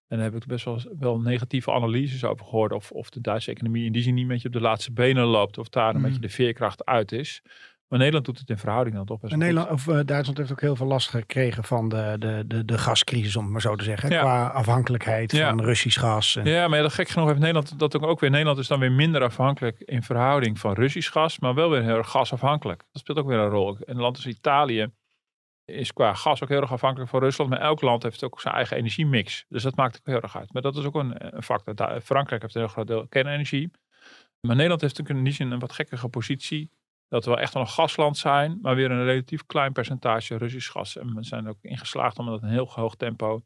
[0.09, 2.71] En daar heb ik best wel, wel negatieve analyses over gehoord.
[2.71, 5.25] Of, of de Duitse economie in die zin niet met je op de laatste benen
[5.25, 5.57] loopt.
[5.57, 6.01] Of daar een mm.
[6.01, 7.41] beetje de veerkracht uit is.
[7.87, 10.61] Maar Nederland doet het in verhouding dan toch best Nederland, of, uh, Duitsland heeft ook
[10.61, 13.83] heel veel last gekregen van de, de, de, de gascrisis, om het maar zo te
[13.83, 14.09] zeggen.
[14.09, 15.49] Qua afhankelijkheid ja.
[15.49, 16.35] van Russisch gas.
[16.35, 16.45] En...
[16.45, 18.29] Ja, maar dat gek genoeg heeft Nederland dat ook weer.
[18.29, 21.97] Nederland is dan weer minder afhankelijk in verhouding van Russisch gas, maar wel weer heel
[21.97, 22.83] erg gasafhankelijk.
[22.91, 23.77] Dat speelt ook weer een rol.
[23.85, 24.87] En een land als Italië
[25.69, 27.49] is qua gas ook heel erg afhankelijk van Rusland.
[27.49, 29.45] Maar elk land heeft ook zijn eigen energiemix.
[29.47, 30.53] Dus dat maakt ook heel erg uit.
[30.53, 32.01] Maar dat is ook een, factor.
[32.01, 33.71] Frankrijk heeft een heel groot deel kernenergie.
[34.41, 36.71] Maar Nederland heeft natuurlijk in een wat gekkige positie.
[37.07, 40.71] Dat we wel echt wel een gasland zijn, maar weer een relatief klein percentage Russisch
[40.71, 40.97] gas.
[40.97, 43.41] En we zijn ook ingeslaagd om met een heel hoog tempo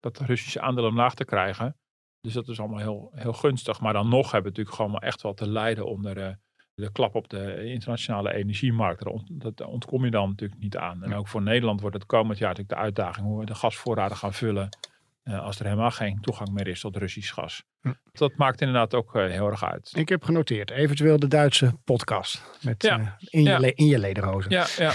[0.00, 1.76] dat Russische aandelen omlaag te krijgen.
[2.20, 3.80] Dus dat is allemaal heel, heel gunstig.
[3.80, 6.34] Maar dan nog hebben we natuurlijk gewoon echt wel te lijden onder uh,
[6.82, 9.04] de klap op de internationale energiemarkt.
[9.28, 11.02] Dat ontkom je dan natuurlijk niet aan.
[11.02, 14.16] En ook voor Nederland wordt het komend jaar natuurlijk de uitdaging hoe we de gasvoorraden
[14.16, 14.68] gaan vullen.
[15.24, 17.64] Uh, als er helemaal geen toegang meer is tot Russisch gas.
[17.80, 17.92] Hm.
[18.12, 19.92] Dat maakt inderdaad ook uh, heel erg uit.
[19.94, 22.42] Ik heb genoteerd, eventueel de Duitse podcast.
[22.60, 22.98] Met, ja.
[22.98, 23.58] uh, in, ja.
[23.58, 24.50] je in je lederhozen.
[24.50, 24.92] Ja, ja.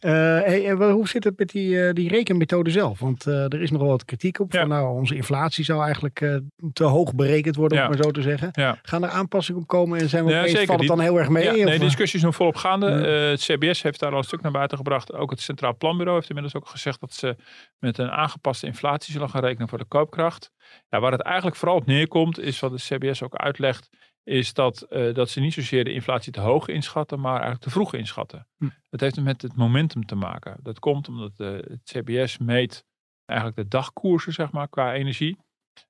[0.48, 2.98] hey, hoe zit het met die, die rekenmethode zelf?
[2.98, 4.54] Want er is nogal wat kritiek op.
[4.54, 6.40] Van, nou, onze inflatie zou eigenlijk
[6.72, 8.50] te hoog berekend worden, om maar zo te zeggen.
[8.82, 11.28] Gaan er aanpassingen op komen en zijn we ja, opeens, valt het dan heel erg
[11.28, 11.50] mee?
[11.50, 12.86] nee, de discussie is nog volop gaande.
[12.86, 15.12] het CBS heeft daar al een stuk naar buiten gebracht.
[15.12, 17.36] Ook het Centraal Planbureau heeft inmiddels ook gezegd dat ze
[17.78, 20.50] met een aangepaste inflatie zullen gaan rekenen voor de koopkracht.
[20.88, 23.90] Ja, waar het eigenlijk vooral op neerkomt, is wat de CBS ook uitlegt,
[24.24, 27.70] is dat, uh, dat ze niet zozeer de inflatie te hoog inschatten, maar eigenlijk te
[27.70, 28.48] vroeg inschatten.
[28.56, 28.68] Hm.
[28.90, 30.56] Dat heeft met het momentum te maken.
[30.62, 32.84] Dat komt omdat de, het CBS meet
[33.24, 35.36] eigenlijk de dagkoersen, zeg maar, qua energie.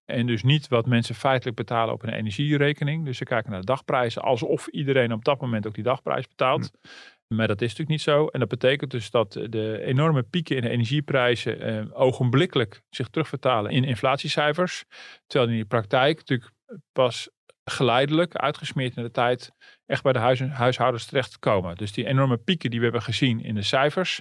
[0.05, 3.05] En dus niet wat mensen feitelijk betalen op een energierekening.
[3.05, 6.71] Dus ze kijken naar de dagprijzen alsof iedereen op dat moment ook die dagprijs betaalt.
[6.81, 6.89] Hm.
[7.35, 8.27] Maar dat is natuurlijk niet zo.
[8.27, 13.71] En dat betekent dus dat de enorme pieken in de energieprijzen eh, ogenblikkelijk zich terugvertalen
[13.71, 14.85] in inflatiecijfers.
[15.27, 16.51] Terwijl in de praktijk natuurlijk
[16.93, 17.29] pas
[17.65, 19.53] geleidelijk, uitgesmeerd in de tijd,
[19.87, 21.77] echt bij de huis, huishoudens terechtkomen.
[21.77, 24.21] Dus die enorme pieken die we hebben gezien in de cijfers,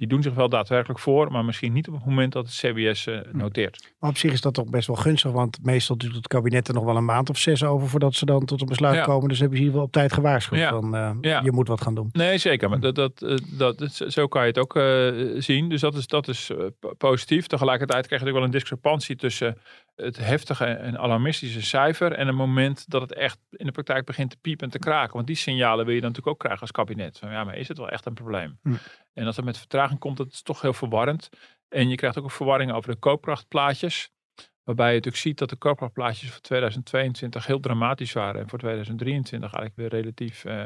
[0.00, 3.06] die doen zich wel daadwerkelijk voor, maar misschien niet op het moment dat het CBS
[3.06, 3.36] uh, hm.
[3.36, 3.92] noteert.
[3.98, 6.74] Maar op zich is dat toch best wel gunstig, want meestal doet het kabinet er
[6.74, 9.28] nog wel een maand of zes over voordat ze dan tot een besluit komen.
[9.28, 10.70] Dus hebben ze hier wel op tijd gewaarschuwd ja.
[10.70, 11.40] van uh, ja.
[11.44, 12.08] je moet wat gaan doen.
[12.12, 12.68] Nee, zeker.
[12.68, 15.68] Maar dat, dat, eh, dat, dat zo kan je het ook uh, zien.
[15.68, 16.50] Dus dat is, dat is
[16.98, 17.46] positief.
[17.46, 19.56] Tegelijkertijd krijg je natuurlijk wel een discrepantie tussen
[19.96, 24.30] het heftige en alarmistische cijfer en het moment dat het echt in de praktijk begint
[24.30, 25.14] te piepen en te kraken.
[25.14, 27.18] Want die signalen wil je dan natuurlijk ook krijgen als kabinet.
[27.18, 28.58] Van, ja, maar is het wel echt een probleem?
[28.62, 28.72] Hm.
[29.12, 31.28] En als het met vertraging komt, dat is toch heel verwarrend.
[31.68, 34.12] En je krijgt ook een verwarring over de koopkrachtplaatjes.
[34.64, 38.40] Waarbij je natuurlijk ziet dat de koopkrachtplaatjes voor 2022 heel dramatisch waren.
[38.40, 40.64] En voor 2023 eigenlijk weer relatief uh,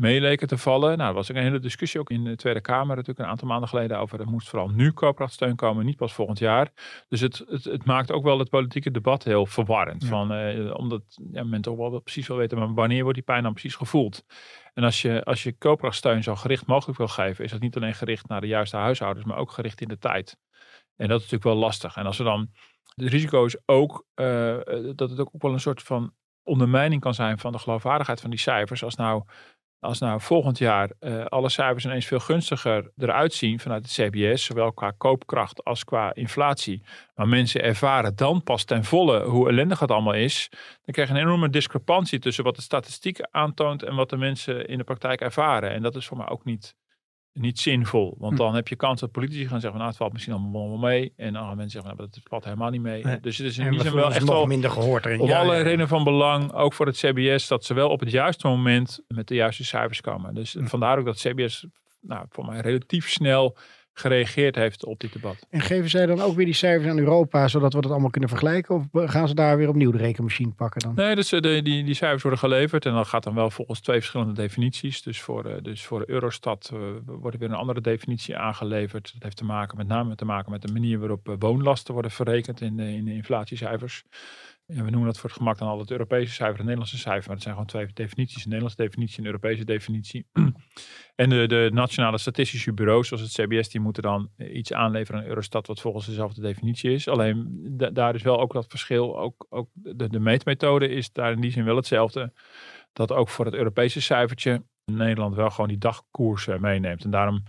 [0.00, 0.96] meeleken te vallen.
[0.96, 3.48] Nou, er was ook een hele discussie ook in de Tweede Kamer natuurlijk een aantal
[3.48, 4.20] maanden geleden over.
[4.20, 6.72] Er moest vooral nu koopkrachtsteun komen, niet pas volgend jaar.
[7.08, 10.04] Dus het, het, het maakt ook wel het politieke debat heel verwarrend.
[10.04, 13.42] Van, uh, omdat ja, men toch wel precies wil weten, maar wanneer wordt die pijn
[13.42, 14.24] dan precies gevoeld?
[14.74, 17.94] En als je, als je koopkrachtsteun zo gericht mogelijk wil geven, is dat niet alleen
[17.94, 20.36] gericht naar de juiste huishoudens, maar ook gericht in de tijd.
[20.96, 21.96] En dat is natuurlijk wel lastig.
[21.96, 22.50] En als er dan,
[22.94, 24.58] het risico is ook uh,
[24.94, 28.38] dat het ook wel een soort van ondermijning kan zijn van de geloofwaardigheid van die
[28.38, 28.84] cijfers.
[28.84, 29.24] Als nou
[29.80, 34.44] als nou volgend jaar uh, alle cijfers ineens veel gunstiger eruit zien vanuit het CBS,
[34.44, 36.82] zowel qua koopkracht als qua inflatie,
[37.14, 41.14] maar mensen ervaren dan pas ten volle hoe ellendig het allemaal is, dan krijg je
[41.14, 45.20] een enorme discrepantie tussen wat de statistiek aantoont en wat de mensen in de praktijk
[45.20, 45.70] ervaren.
[45.70, 46.74] En dat is voor mij ook niet
[47.32, 48.14] niet zinvol.
[48.18, 48.38] Want hm.
[48.38, 50.78] dan heb je kans dat politici gaan zeggen, van, nou het valt misschien allemaal wel
[50.78, 51.12] mee.
[51.16, 53.02] En dan gaan mensen zeggen, nou, dat valt helemaal niet mee.
[53.20, 55.20] Dus het is in die zin wel echt wel minder gehoord erin.
[55.20, 58.48] Op alle redenen van belang, ook voor het CBS, dat ze wel op het juiste
[58.48, 60.34] moment met de juiste cijfers komen.
[60.34, 60.66] Dus hm.
[60.66, 61.66] vandaar ook dat CBS
[62.00, 63.56] nou, voor mij relatief snel
[64.00, 65.46] gereageerd heeft op dit debat.
[65.50, 68.28] En geven zij dan ook weer die cijfers aan Europa, zodat we dat allemaal kunnen
[68.28, 68.74] vergelijken?
[68.74, 70.94] Of gaan ze daar weer opnieuw de rekenmachine pakken dan?
[70.94, 73.98] Nee, dus de, die, die cijfers worden geleverd en dan gaat dan wel volgens twee
[73.98, 75.02] verschillende definities.
[75.02, 79.10] Dus voor, uh, dus voor Eurostat uh, wordt weer een andere definitie aangeleverd.
[79.12, 82.60] Dat heeft te maken met name te maken met de manier waarop woonlasten worden verrekend
[82.60, 84.04] in de, in de inflatiecijfers.
[84.72, 86.98] Ja, we noemen dat voor het gemak dan al het Europese cijfer en het Nederlandse
[86.98, 87.24] cijfer.
[87.24, 88.42] Maar het zijn gewoon twee definities.
[88.42, 90.26] Een Nederlandse definitie en een Europese definitie.
[91.22, 95.26] en de, de nationale statistische bureaus, zoals het CBS, die moeten dan iets aanleveren aan
[95.26, 97.08] Eurostat wat volgens dezelfde definitie is.
[97.08, 97.60] Alleen
[97.92, 99.18] daar is wel ook dat verschil.
[99.18, 102.32] Ook, ook de, de meetmethode is daar in die zin wel hetzelfde.
[102.92, 107.04] Dat ook voor het Europese cijfertje Nederland wel gewoon die dagkoers meeneemt.
[107.04, 107.42] En daarom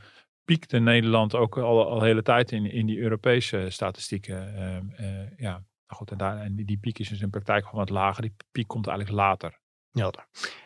[0.44, 4.54] piekte Nederland ook al, al hele tijd in, in die Europese statistieken.
[4.56, 5.64] Uh, uh, ja,
[5.96, 8.22] goed, en, daar, en die, piek is dus in praktijk gewoon wat lager.
[8.22, 9.60] Die piek komt eigenlijk later.
[9.94, 10.12] Ja,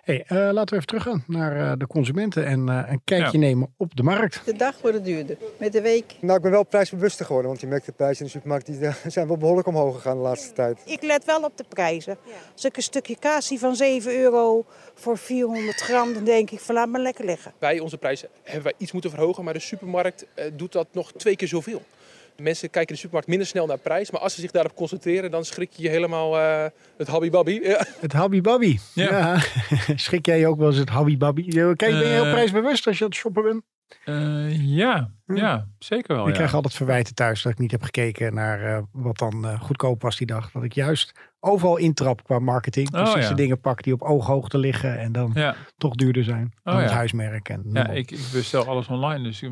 [0.02, 3.46] hey, uh, laten we even teruggaan naar uh, de consumenten en uh, een kijkje ja.
[3.46, 4.42] nemen op de markt.
[4.46, 6.16] De dag wordt het duurder, met de week.
[6.22, 9.12] Nou, ik ben wel prijsbewuster geworden, want je merkt de prijzen in de supermarkt die
[9.12, 10.82] zijn wel behoorlijk omhoog gegaan de laatste tijd.
[10.86, 12.18] Ik let wel op de prijzen.
[12.54, 16.60] Als ik een stukje kaas zie van 7 euro voor 400 gram, dan denk ik
[16.60, 17.54] van laat maar lekker liggen.
[17.60, 21.36] Bij onze prijzen hebben wij iets moeten verhogen, maar de supermarkt doet dat nog twee
[21.36, 21.82] keer zoveel.
[22.38, 24.12] Mensen kijken in de supermarkt minder snel naar prijs.
[24.12, 26.66] Maar als ze zich daarop concentreren, dan schrik je je helemaal uh,
[26.98, 27.60] het habibabbi.
[27.64, 27.86] Ja.
[28.00, 28.80] Het habibabbi.
[28.94, 29.10] Ja.
[29.10, 29.40] ja.
[29.96, 31.50] schrik jij je ook wel eens het habibabbi?
[31.50, 33.64] Kijk, ben je heel uh, prijsbewust als je aan het shoppen bent?
[34.06, 36.28] Uh, ja, ja, zeker wel.
[36.28, 40.18] Ik krijg altijd verwijten thuis dat ik niet heb gekeken naar wat dan goedkoop was
[40.18, 40.52] die dag.
[40.52, 42.94] Dat ik juist overal intrap qua marketing.
[42.94, 43.30] Oh, Precies ja.
[43.30, 45.56] de dingen pak die op ooghoogte liggen en dan ja.
[45.78, 47.50] toch duurder zijn dan oh, het huismerk.
[47.50, 49.44] En ja, ik, ik, bestel alles online, dus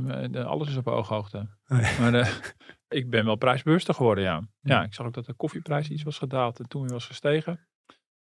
[0.45, 1.47] alles is op ooghoogte.
[1.67, 2.41] Oh, maar
[2.87, 4.47] ik ben wel prijsbewuster geworden, ja.
[4.61, 7.67] Ja, ik zag ook dat de koffieprijs iets was gedaald en toen weer was gestegen.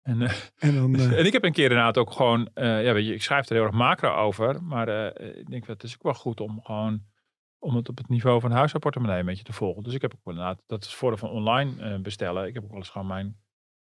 [0.03, 1.11] En, uh, en, dan, uh...
[1.19, 3.55] en, ik heb een keer inderdaad ook gewoon, uh, ja weet je, ik schrijf er
[3.55, 4.87] heel erg macro over, maar
[5.21, 7.03] ik denk dat het is ook wel goed om gewoon,
[7.59, 9.83] om het op het niveau van huishoudportemonnee een beetje te volgen.
[9.83, 12.47] Dus ik heb ook inderdaad, dat is het voordeel van online bestellen.
[12.47, 13.37] Ik heb ook wel eens gewoon mijn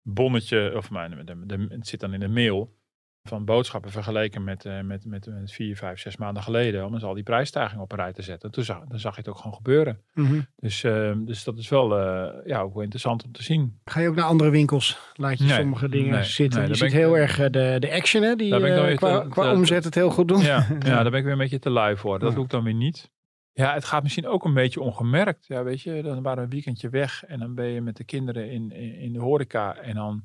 [0.02, 2.78] bonnetje, of mijn, de, de, het zit dan in de mail
[3.22, 6.86] van boodschappen vergeleken met, uh, met, met, met, vier, vijf, zes maanden geleden.
[6.86, 8.50] Om eens al die prijsstijgingen op een rij te zetten.
[8.50, 10.00] Toen zag, dan zag je het ook gewoon gebeuren.
[10.14, 10.46] Mm -hmm.
[10.56, 13.80] dus, uh, dus dat is wel uh, ja, ook wel interessant om te zien.
[13.84, 14.98] Ga je ook naar andere winkels?
[15.14, 16.60] Laat je nee, sommige dingen nee, zitten?
[16.60, 19.94] Nee, je ziet heel erg de, de action, hè, die qua, te, qua omzet het
[19.94, 20.40] heel goed doen.
[20.40, 22.18] Ja, ja, daar ben ik weer een beetje te lui voor.
[22.18, 23.10] Dat doe ik dan weer niet.
[23.52, 25.46] Ja, het gaat misschien ook een beetje ongemerkt.
[25.46, 28.04] Ja, weet je, dan waren we een weekendje weg en dan ben je met de
[28.04, 30.22] kinderen in, in, in de horeca en dan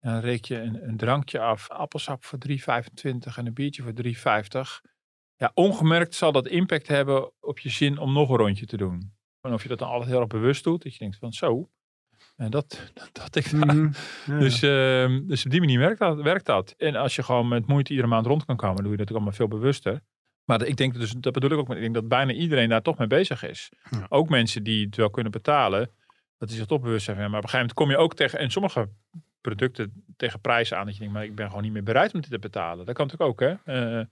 [0.00, 2.56] dan reek je een, een drankje af, appelsap voor 3,25
[3.36, 4.90] en een biertje voor 3,50.
[5.36, 9.14] Ja, ongemerkt zal dat impact hebben op je zin om nog een rondje te doen.
[9.40, 11.70] En of je dat dan altijd heel erg bewust doet, dat je denkt van zo,
[12.36, 13.92] en dat, dat, dat ik mm -hmm.
[14.26, 16.74] ja, dus, uh, dus op die manier werkt dat, werkt dat.
[16.76, 19.16] En als je gewoon met moeite iedere maand rond kan komen, doe je dat ook
[19.16, 20.00] allemaal veel bewuster.
[20.44, 22.98] Maar ik denk dus, dat bedoel ik ook, ik denk dat bijna iedereen daar toch
[22.98, 23.70] mee bezig is.
[24.08, 25.90] Ook mensen die het wel kunnen betalen,
[26.38, 27.16] dat die zich toch bewust zijn.
[27.16, 28.88] Maar op een gegeven moment kom je ook tegen, en sommige
[29.46, 32.20] producten tegen prijzen aan dat je denkt, maar ik ben gewoon niet meer bereid om
[32.20, 32.86] dit te betalen.
[32.86, 33.98] Dat kan natuurlijk ook, hè.
[33.98, 34.04] Uh,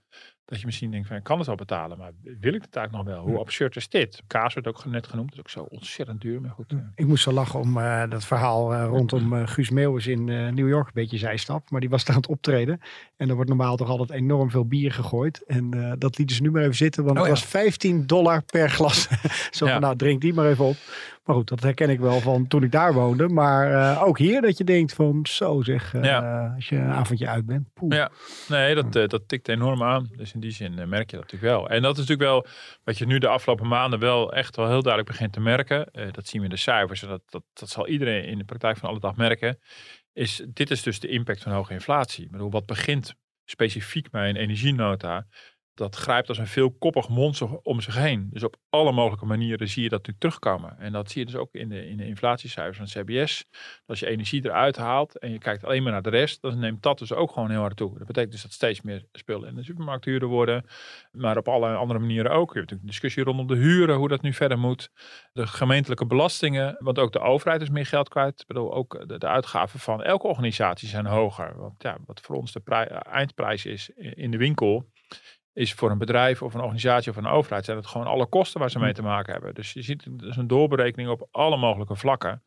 [0.45, 3.07] dat je misschien denkt van, ik kan het wel betalen, maar wil ik het eigenlijk
[3.07, 3.25] nog wel?
[3.25, 4.21] Hoe absurd is dit?
[4.27, 6.73] Kaas werd ook net genoemd, dat is ook zo ontzettend duur, maar goed.
[6.95, 10.67] Ik moest zo lachen om uh, dat verhaal uh, rondom uh, Guus Meeuwis in New
[10.67, 12.79] York, een beetje zijstap, maar die was daar aan het optreden.
[13.15, 15.43] En er wordt normaal toch altijd enorm veel bier gegooid.
[15.45, 18.69] En dat lieten ze nu maar even zitten, want het oh, was 15 dollar per
[18.69, 19.07] glas.
[19.51, 20.75] zo van, nou drink die maar even op.
[21.23, 23.27] Maar goed, dat herken ik wel van toen ik daar woonde.
[23.29, 25.94] Maar ook hier dat je denkt van, zo zeg,
[26.55, 27.73] als je een avondje uit bent.
[27.73, 27.95] Poeh.
[27.95, 28.11] Ja,
[28.47, 30.09] nee, dat, dat tikt enorm aan.
[30.15, 31.69] Dus in die zin eh, merk je dat natuurlijk wel.
[31.69, 32.45] En dat is natuurlijk wel
[32.83, 35.89] wat je nu de afgelopen maanden wel echt wel heel duidelijk begint te merken.
[36.11, 38.77] Dat zien we in de cijfers en dat, dat, dat zal iedereen in de praktijk
[38.77, 39.59] van alle dag merken.
[40.13, 42.25] Is, dit is dus de impact van hoge inflatie.
[42.25, 43.13] Ik bedoel, wat begint
[43.45, 45.25] specifiek bij een energienota
[45.75, 48.29] dat grijpt als een veelkoppig monster om zich heen.
[48.31, 50.79] Dus op alle mogelijke manieren zie je dat natuurlijk terugkomen.
[50.79, 53.45] En dat zie je dus ook in de, in de inflatiecijfers van CBS.
[53.85, 56.83] Als je energie eruit haalt en je kijkt alleen maar naar de rest, dan neemt
[56.83, 57.97] dat dus ook gewoon heel hard toe.
[57.97, 60.65] Dat betekent dus dat steeds meer spullen in de supermarkt duurder worden.
[61.11, 62.53] Maar op alle andere manieren ook.
[62.53, 64.89] Je hebt natuurlijk een discussie rondom de huren, hoe dat nu verder moet.
[65.33, 68.41] De gemeentelijke belastingen, want ook de overheid is meer geld kwijt.
[68.41, 71.57] Ik bedoel, ook de, de uitgaven van elke organisatie zijn hoger.
[71.57, 72.61] Want ja, wat voor ons de
[73.09, 74.93] eindprijs is in de winkel
[75.55, 78.59] is voor een bedrijf of een organisatie of een overheid, zijn het gewoon alle kosten
[78.59, 78.95] waar ze mee hm.
[78.95, 79.53] te maken hebben.
[79.53, 82.43] Dus je ziet dus een doorberekening op alle mogelijke vlakken.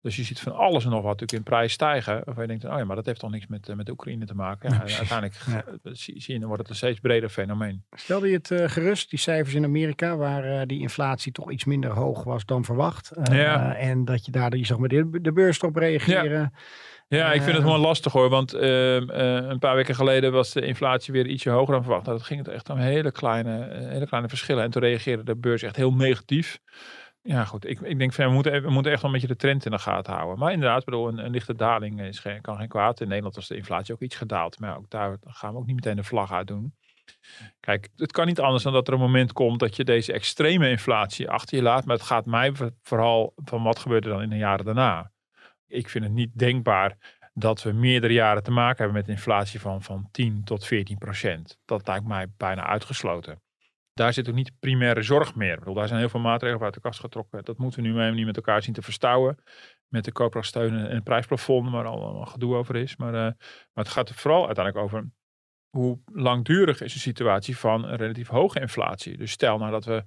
[0.00, 2.22] Dus je ziet van alles en nog wat natuurlijk in prijs stijgen.
[2.24, 4.34] Waarvan je denkt, oh ja, maar dat heeft toch niks met, eh, met Oekraïne te
[4.34, 4.72] maken.
[4.72, 5.64] Ja, uiteindelijk ja.
[5.92, 7.84] zie, je, dan wordt het een steeds breder fenomeen.
[7.90, 11.64] Stelde je het uh, gerust, die cijfers in Amerika, waar uh, die inflatie toch iets
[11.64, 13.12] minder hoog was dan verwacht.
[13.16, 13.74] Uh, ja.
[13.74, 16.52] En dat je daar je zag met de, de beurs op reageren.
[17.08, 17.32] Ja.
[17.32, 18.28] Ik vind het gewoon lastig hoor.
[18.28, 22.04] Want ehm, eh, een paar weken geleden was de inflatie weer ietsje hoger dan verwacht.
[22.04, 24.64] Nou, dat ging het echt om hele kleine, eh, hele kleine verschillen.
[24.64, 26.58] En toen reageerde de beurs echt heel negatief.
[27.22, 27.66] Ja, goed.
[27.66, 29.70] Ik, ik denk van we moeten, we moeten echt wel een beetje de trend in
[29.70, 30.38] de gaten houden.
[30.38, 33.00] Maar inderdaad, bedoel, een, een lichte daling is geen, kan geen kwaad.
[33.00, 34.58] In Nederland was de inflatie ook iets gedaald.
[34.58, 36.74] Maar ook daar gaan we ook niet meteen de vlag uit doen.
[37.60, 40.70] Kijk, het kan niet anders dan dat er een moment komt dat je deze extreme
[40.70, 41.84] inflatie achter je laat.
[41.84, 45.10] Maar het gaat mij vooral van wat gebeurt er dan in de jaren daarna.
[45.66, 46.96] Ik vind het niet denkbaar
[47.34, 51.58] dat we meerdere jaren te maken hebben met inflatie van, van 10 tot 14 procent.
[51.64, 53.42] Dat lijkt mij bijna uitgesloten.
[53.92, 55.58] Daar zit ook niet primaire zorg meer.
[55.58, 57.44] Bedoel, daar zijn heel veel maatregelen uit de kast getrokken.
[57.44, 59.38] Dat moeten we nu niet met elkaar zien te verstouwen.
[59.88, 62.96] Met de koopkrachtsteun en het prijsplafond, waar allemaal gedoe over is.
[62.96, 65.10] Maar, uh, maar het gaat er vooral uiteindelijk over
[65.70, 69.16] hoe langdurig is de situatie van een relatief hoge inflatie.
[69.16, 70.02] Dus stel nou dat we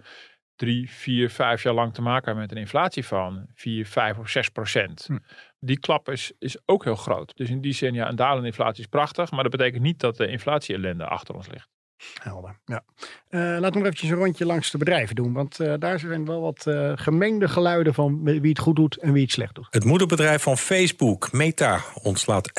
[0.59, 4.29] drie, vier, vijf jaar lang te maken hebben met een inflatie van 4, 5 of
[4.29, 5.05] 6 procent.
[5.07, 5.17] Hm.
[5.59, 7.37] Die klap is, is ook heel groot.
[7.37, 10.17] Dus in die zin, ja, een dalende inflatie is prachtig, maar dat betekent niet dat
[10.17, 11.69] de inflatie-ellende achter ons ligt.
[12.23, 12.83] Helder, ja.
[13.29, 15.33] Uh, laten we nog eventjes een rondje langs de bedrijven doen.
[15.33, 19.13] Want uh, daar zijn wel wat uh, gemengde geluiden van wie het goed doet en
[19.13, 19.67] wie het slecht doet.
[19.69, 22.51] Het moederbedrijf van Facebook, Meta, ontslaat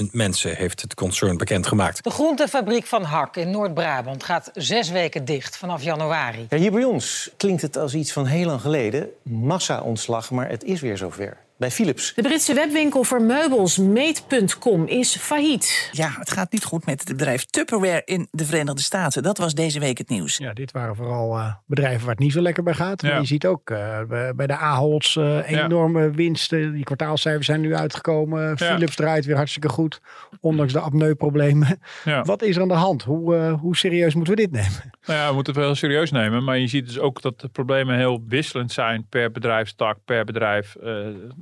[0.00, 2.04] 11.000 mensen, heeft het concern bekendgemaakt.
[2.04, 6.46] De groentefabriek van Hak in Noord-Brabant gaat zes weken dicht vanaf januari.
[6.48, 9.08] Ja, hier bij ons klinkt het als iets van heel lang geleden.
[9.22, 12.14] Massa-ontslag, maar het is weer zover bij Philips.
[12.14, 15.88] De Britse webwinkel voor meubels Meet.com is failliet.
[15.92, 19.22] Ja, het gaat niet goed met het bedrijf Tupperware in de Verenigde Staten.
[19.22, 20.36] Dat was deze week het nieuws.
[20.36, 23.02] Ja, dit waren vooral uh, bedrijven waar het niet zo lekker bij gaat.
[23.02, 23.98] Maar je ziet ook uh,
[24.36, 26.72] bij de Aholds uh, enorme winsten.
[26.72, 28.58] Die kwartaalcijfers zijn nu uitgekomen.
[28.58, 30.00] Philips draait weer hartstikke goed,
[30.40, 31.78] ondanks de apneuproblemen.
[32.22, 33.02] Wat is er aan de hand?
[33.02, 34.92] Hoe, hoe serieus moeten we dit nemen?
[35.06, 36.44] Nou ja, we moeten het wel heel serieus nemen.
[36.44, 40.76] Maar je ziet dus ook dat de problemen heel wisselend zijn per bedrijfstak, per bedrijf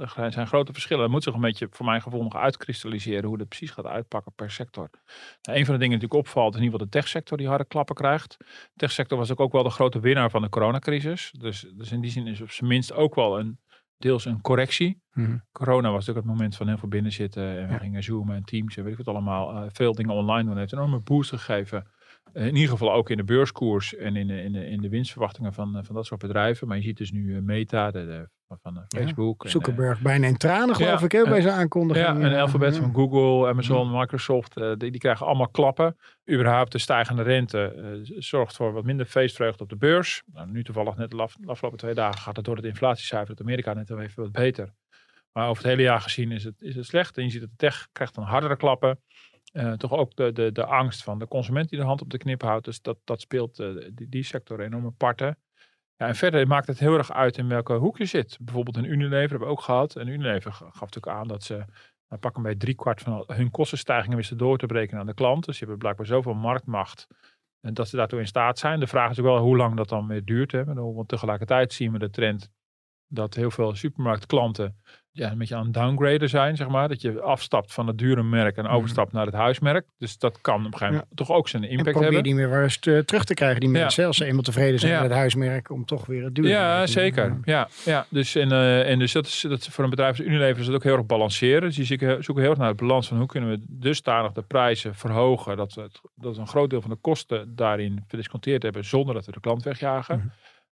[0.03, 1.03] er zijn grote verschillen.
[1.03, 4.33] Het moet zich een beetje, voor mijn gevoel, nog uitkristalliseren hoe dat precies gaat uitpakken
[4.35, 4.91] per sector.
[5.43, 7.49] Nou, een van de dingen die natuurlijk opvalt, is in ieder geval de techsector die
[7.49, 8.37] harde klappen krijgt.
[8.39, 11.35] De techsector was ook, ook wel de grote winnaar van de coronacrisis.
[11.39, 13.59] Dus, dus in die zin is op zijn minst ook wel een
[14.03, 15.01] deels een correctie.
[15.13, 15.39] Mhm.
[15.53, 17.59] Corona was natuurlijk het moment van heel veel binnenzitten.
[17.59, 19.55] En we gingen zoomen en teams en weet ik wat allemaal.
[19.55, 20.51] Uh, veel dingen online doen.
[20.51, 21.91] Het heeft een enorme boost gegeven.
[22.33, 24.89] Uh, in ieder geval ook in de beurskoers en in de, in de, in de
[24.89, 26.69] winstverwachtingen van, uh, van dat soort bedrijven.
[26.69, 28.29] Maar je ziet dus nu Meta, de, de
[28.63, 29.49] van uh, Facebook.
[29.49, 32.07] Zuckerberg en, bijna in tranen geloof ik hè, bij zijn aankondiging.
[32.07, 35.97] Ja, een alfabet van Google, Amazon, Microsoft, uh, die, die, krijgen allemaal klappen.
[36.31, 40.23] Überhaupt de stijgende rente uh, zorgt voor wat minder feestvreugde op de beurs.
[40.33, 43.41] Nou, nu toevallig net de, de afgelopen twee dagen gaat het door het inflatiecijfer uit
[43.41, 44.73] Amerika net even wat beter.
[45.33, 47.17] Maar over het hele jaar gezien is het, is het slecht.
[47.17, 49.01] En je ziet dat de tech krijgt dan hardere klappen.
[49.53, 52.19] Uh, toch ook de, de, de angst van de consument die de hand op de
[52.19, 52.65] knip houdt.
[52.65, 55.39] Dus dat, dat speelt uh, die, die sector enorme parten.
[56.07, 58.39] En verder maakt het heel erg uit in welke hoek je zit.
[58.41, 59.97] Bijvoorbeeld een Unilever hebben we ook gehad.
[59.97, 61.55] En Unilever gaf natuurlijk aan dat ze
[62.09, 65.45] nou, pakken bij driekwart van hun kostenstijgingen wisten door te breken aan de klant.
[65.45, 67.07] Dus je hebt blijkbaar zoveel marktmacht
[67.61, 68.81] En dat ze daartoe in staat zijn.
[68.81, 70.53] De vraag is ook wel hoe lang dat dan weer duurt.
[70.53, 70.65] Hè?
[70.65, 72.51] Want tegelijkertijd zien we de trend
[73.07, 74.81] dat heel veel supermarktklanten
[75.13, 76.89] ja, een beetje aan het downgraden zijn, zeg maar.
[76.89, 78.75] Dat je afstapt van het dure merk en mhm.
[78.75, 79.87] overstapt naar het huismerk.
[79.99, 82.23] Dus dat kan op een gegeven moment toch ook zijn impact en hebben.
[82.23, 84.07] die meer eens terug te krijgen, die mensen.
[84.07, 87.39] Als ze eenmaal tevreden zijn met het huismerk, om toch weer het dure Ja, zeker.
[87.45, 88.07] Ja, ja.
[88.09, 90.75] Dus, en, uh, en dus dat is dat voor een bedrijf als Unilever is dat
[90.75, 91.61] ook heel erg balanceren.
[91.61, 94.95] Dus die zoeken heel erg naar het balans van hoe kunnen we dusdanig de prijzen
[94.95, 98.85] verhogen, dat we, het, dat we een groot deel van de kosten daarin verdisconteerd hebben,
[98.85, 100.19] zonder dat we de klant wegjagen.
[100.19, 100.27] Mhm.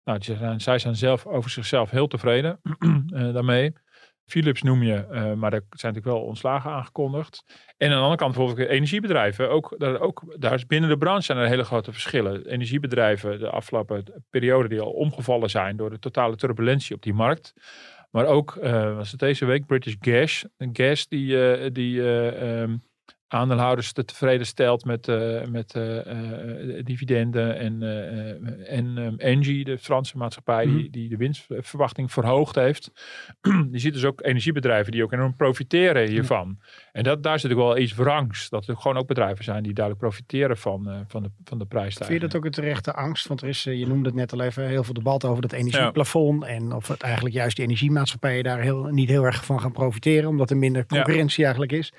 [0.03, 3.73] Nou, zij zijn zelf over zichzelf heel tevreden uh, daarmee.
[4.27, 7.43] Philips noem je, uh, maar er zijn natuurlijk wel ontslagen aangekondigd.
[7.77, 9.49] En aan de andere kant bijvoorbeeld energiebedrijven.
[9.49, 12.45] Ook, daar, ook, daar is binnen de branche zijn er hele grote verschillen.
[12.45, 17.53] Energiebedrijven de afgelopen periode die al omgevallen zijn door de totale turbulentie op die markt.
[18.11, 20.45] Maar ook, uh, was het deze week, British Gas.
[20.57, 22.83] Gas die, uh, die um,
[23.27, 27.57] aandeelhouders te tevreden stelt met, uh, met uh, dividenden.
[27.57, 27.81] En,
[28.67, 30.91] en um, Engie, de Franse maatschappij, die, mhm.
[30.91, 32.91] die de winstverwachting verhoogd heeft.
[33.71, 36.59] je ziet dus ook energiebedrijven die ook enorm profiteren hiervan.
[36.91, 38.49] En dat, daar zit ook wel iets wrangs.
[38.49, 42.19] Dat er gewoon ook bedrijven zijn die duidelijk profiteren van, van, de, van de prijsstijging.
[42.19, 43.27] Vind je dat ook een terechte angst?
[43.27, 46.45] Want er is, je noemde het net al even, heel veel debat over dat energieplafond.
[46.45, 50.29] En of het eigenlijk juist de energiemaatschappijen daar heel, niet heel erg van gaan profiteren.
[50.29, 51.93] Omdat er minder concurrentie eigenlijk is.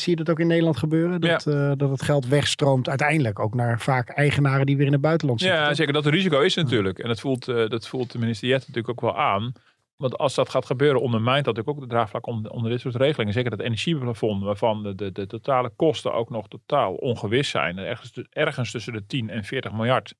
[0.00, 1.20] Zie je dat ook in Nederland gebeuren?
[1.20, 5.00] Dat, eh, dat het geld wegstroomt uiteindelijk ook naar vaak eigenaren die weer in het
[5.00, 5.58] buitenland zitten.
[5.58, 5.92] Ja, zeker.
[5.92, 6.98] Dat risico is natuurlijk.
[6.98, 9.52] En dat voelt, uh, dat voelt de minister Jet natuurlijk ook wel aan.
[9.96, 12.94] Want als dat gaat gebeuren, ondermijnt dat natuurlijk ook de draagvlak onder, onder dit soort
[12.94, 13.32] regelingen.
[13.32, 17.78] Zeker dat energieplafond, waarvan de, de, de, totale kosten ook nog totaal ongewis zijn.
[17.78, 20.14] Ergens, ergens tussen de 10 en 40 miljard.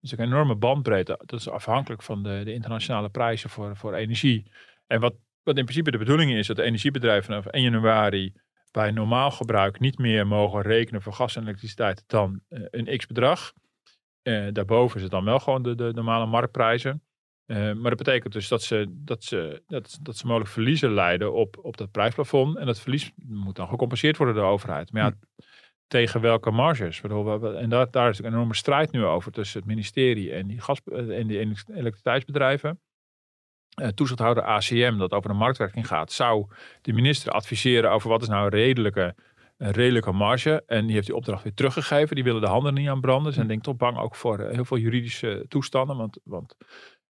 [0.00, 1.20] Dus een enorme bandbreedte.
[1.24, 4.50] Dat is afhankelijk van de, de internationale prijzen voor, voor energie.
[4.86, 8.32] En wat, wat in principe de bedoeling is, dat de energiebedrijven vanaf 1 januari
[8.76, 13.06] bij normaal gebruik niet meer mogen rekenen voor gas en elektriciteit dan uh, een x
[13.06, 13.52] bedrag.
[14.22, 17.02] Uh, daarboven is het dan wel gewoon de, de normale marktprijzen.
[17.46, 21.32] Uh, maar dat betekent dus dat ze, dat ze, dat, dat ze mogelijk verliezen leiden
[21.32, 22.56] op, op dat prijsplafond.
[22.56, 24.92] En dat verlies moet dan gecompenseerd worden door de overheid.
[24.92, 25.42] Maar ja, hm.
[25.86, 27.00] tegen welke marges?
[27.00, 30.80] En daar, daar is een enorme strijd nu over tussen het ministerie en die, gas,
[30.84, 32.80] en die elektriciteitsbedrijven.
[33.82, 36.46] Uh, toezichthouder ACM, dat over de marktwerking gaat, zou
[36.82, 39.14] de minister adviseren over wat is nou een redelijke,
[39.56, 40.62] een redelijke marge.
[40.66, 42.14] En die heeft die opdracht weer teruggegeven.
[42.14, 43.32] Die willen de handen niet aan branden.
[43.32, 45.96] Ze zijn denk ik toch bang ook voor eh, heel veel juridische toestanden.
[45.96, 46.56] Want, want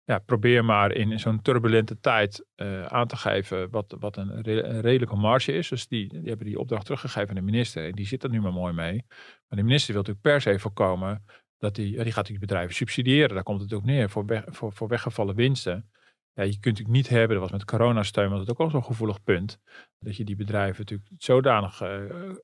[0.05, 4.41] ja, probeer maar in, zo'n turbulente tijd uh, aan te geven wat, wat een,
[4.81, 5.69] redelijke marge is.
[5.69, 7.87] Dus die, die hebben die opdracht teruggegeven aan de minister.
[7.87, 9.05] En die zit er nu maar mooi mee.
[9.49, 11.25] Maar de minister wil natuurlijk per se voorkomen
[11.59, 13.35] dat die, die gaat die bedrijven subsidiëren.
[13.35, 15.91] Daar komt het ook neer voor, weg, voor, voor weggevallen winsten
[16.37, 18.85] ja, je kunt natuurlijk niet hebben, dat was met coronasteun, was het ook al zo'n
[18.85, 19.59] gevoelig punt,
[19.99, 21.89] dat je die bedrijven natuurlijk zodanig uh,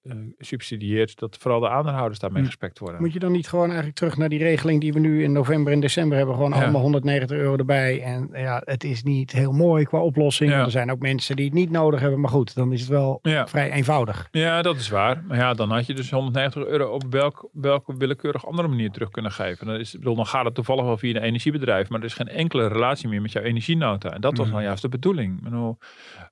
[0.02, 2.46] uh, subsidieert dat vooral de aandeelhouders daarmee hm.
[2.46, 3.00] gespekt worden.
[3.00, 5.72] Moet je dan niet gewoon eigenlijk terug naar die regeling die we nu in november
[5.72, 8.02] en december hebben, gewoon allemaal 190 euro erbij.
[8.02, 10.52] En ja, het is niet heel mooi qua oplossing.
[10.52, 13.20] Er zijn ook mensen die het niet nodig hebben, maar goed, dan is het wel
[13.22, 14.28] vrij eenvoudig.
[14.30, 15.24] Ja, dat is waar.
[15.26, 19.10] Maar ja, dan had je dus 190 euro op welk, welke willekeurig andere manier terug
[19.10, 19.66] kunnen geven.
[19.66, 22.28] Dan, is, bedoel, dan gaat het toevallig wel via een energiebedrijf, maar er is geen
[22.28, 23.42] enkele relatie meer met jouw
[23.82, 25.40] En dat was nou juist de bedoeling.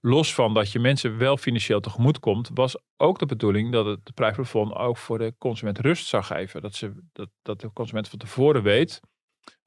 [0.00, 4.14] los van dat je mensen wel financieel tegemoet komt, was ook de bedoeling dat het
[4.14, 6.62] prijsplafond ook voor de consument rust zou geven.
[6.62, 9.00] Dat, ze, dat, dat de consument van tevoren weet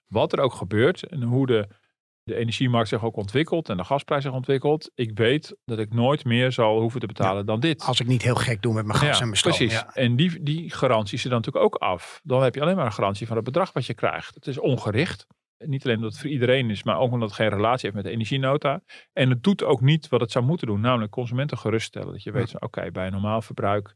[0.07, 1.67] wat er ook gebeurt en hoe de,
[2.23, 4.91] de energiemarkt zich ook ontwikkelt en de gasprijs zich ontwikkelt.
[4.95, 7.83] Ik weet dat ik nooit meer zal hoeven te betalen dan dit.
[7.83, 9.55] Als ik niet heel gek doe met mijn gas en mijn stroom.
[9.55, 9.83] Precies.
[9.93, 12.19] En die, die garantie is er dan natuurlijk ook af.
[12.23, 14.35] Dan heb je alleen maar een garantie van het bedrag wat je krijgt.
[14.35, 15.27] Het is ongericht.
[15.65, 18.03] Niet alleen omdat het voor iedereen is, maar ook omdat het geen relatie heeft met
[18.03, 18.81] de energienota.
[19.13, 22.11] En het doet ook niet wat het zou moeten doen, namelijk consumenten geruststellen.
[22.11, 23.93] Dat je weet, van oké, bij een normaal verbruik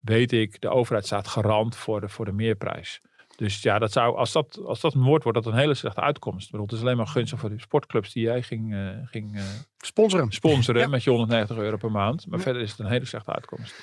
[0.00, 3.00] weet ik, de overheid staat garant voor de, voor de meerprijs.
[3.36, 6.00] Dus ja, dat zou, als, dat, als dat een woord wordt, dat een hele slechte
[6.00, 6.44] uitkomst.
[6.44, 9.36] Ik bedoel, het is alleen maar gunstig voor de sportclubs die jij ging, uh, ging
[9.36, 9.42] uh,
[9.78, 12.26] sponsoren, sponsoren met je 190 euro per maand.
[12.26, 13.74] Maar verder is het een hele slechte uitkomst.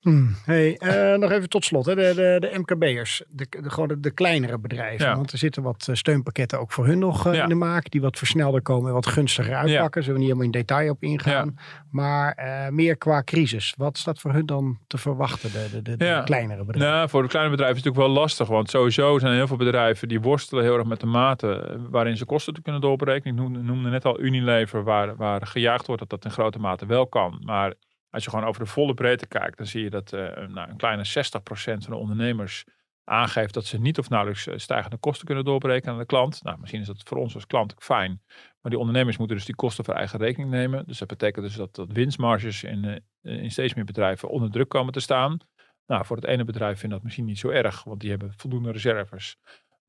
[0.00, 0.36] Hmm.
[0.44, 1.94] Hey, uh, nog even tot slot, hè.
[1.94, 5.16] De, de, de MKB'ers, de, de, gewoon de, de kleinere bedrijven.
[5.16, 8.00] Want er zitten wat eh, steunpakketten ook voor hun nog uh, in de maak, die
[8.00, 10.00] wat versnelder komen en wat gunstiger uitpakken.
[10.00, 10.06] Ja.
[10.06, 11.58] Zullen we niet helemaal in detail op ingaan.
[11.90, 13.74] Maar uh, meer qua crisis.
[13.76, 16.96] Wat staat voor hun dan te verwachten, de, de, de kleinere bedrijven?
[16.96, 19.46] Nou, voor de kleine bedrijven is het natuurlijk wel lastig, want sowieso zijn er heel
[19.46, 23.34] veel bedrijven die worstelen heel erg met de mate waarin ze kosten te kunnen doorberekenen.
[23.34, 26.86] Ik noemde, noemde net al Unilever, waar, waar gejaagd wordt dat dat in grote mate
[26.86, 27.42] wel kan.
[27.44, 27.74] Maar
[28.10, 30.76] als je gewoon over de volle breedte kijkt, dan zie je dat uh, nou, een
[30.76, 31.08] kleine 60%
[31.52, 32.64] van de ondernemers
[33.04, 36.42] aangeeft dat ze niet of nauwelijks eh, stijgende kosten kunnen doorbreken aan de klant.
[36.42, 38.22] Nou, misschien is dat voor ons als klant ook fijn.
[38.60, 40.86] Maar die ondernemers moeten dus die kosten voor eigen rekening nemen.
[40.86, 42.84] Dus dat betekent dus dat, dat winstmarges in,
[43.22, 45.38] uh, in steeds meer bedrijven onder druk komen te staan.
[45.86, 48.70] Nou, voor het ene bedrijf vindt dat misschien niet zo erg, want die hebben voldoende
[48.70, 49.36] reserves.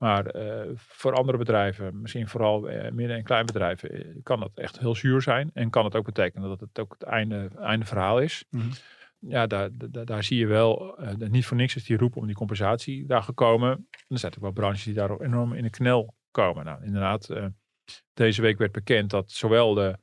[0.01, 4.79] Maar uh, voor andere bedrijven, misschien vooral uh, midden- en kleinbedrijven, uh, kan dat echt
[4.79, 5.51] heel zuur zijn.
[5.53, 8.45] En kan het ook betekenen dat het ook het einde, einde verhaal is.
[8.49, 8.71] Mm -hmm.
[9.19, 12.35] Ja, daar, daar, daar, zie je wel, niet voor niks is die roep om die
[12.35, 13.69] compensatie daar gekomen.
[13.69, 16.65] En er zijn natuurlijk wel branches die daar enorm in de knel komen.
[16.65, 17.29] Nou, inderdaad,
[18.13, 19.97] deze week werd bekend dat zowel de,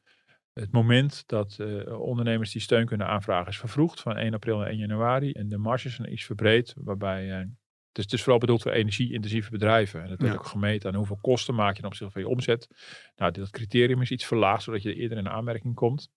[0.53, 1.57] het moment dat
[1.89, 5.33] ondernemers die steun kunnen aanvragen is vervroegd van 1 april naar 1 januari.
[5.33, 7.49] En de marges zijn iets verbreed, waarbij
[7.93, 10.03] dus het is vooral bedoeld voor energie-intensieve bedrijven.
[10.03, 10.41] En dat wordt ja.
[10.41, 12.69] ook gemeten aan hoeveel kosten maak je ten opzichte van je omzet.
[13.17, 16.11] Nou, dat criterium is iets verlaagd, zodat je eerder in aanmerking komt.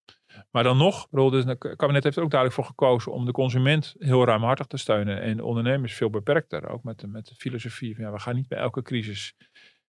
[0.51, 3.95] Maar dan nog, dus het kabinet heeft er ook duidelijk voor gekozen om de consument
[3.97, 5.21] heel ruimhartig te steunen.
[5.21, 6.69] En de ondernemers veel beperkter.
[6.69, 9.33] Ook met de, met de filosofie van ja, we gaan niet bij elke crisis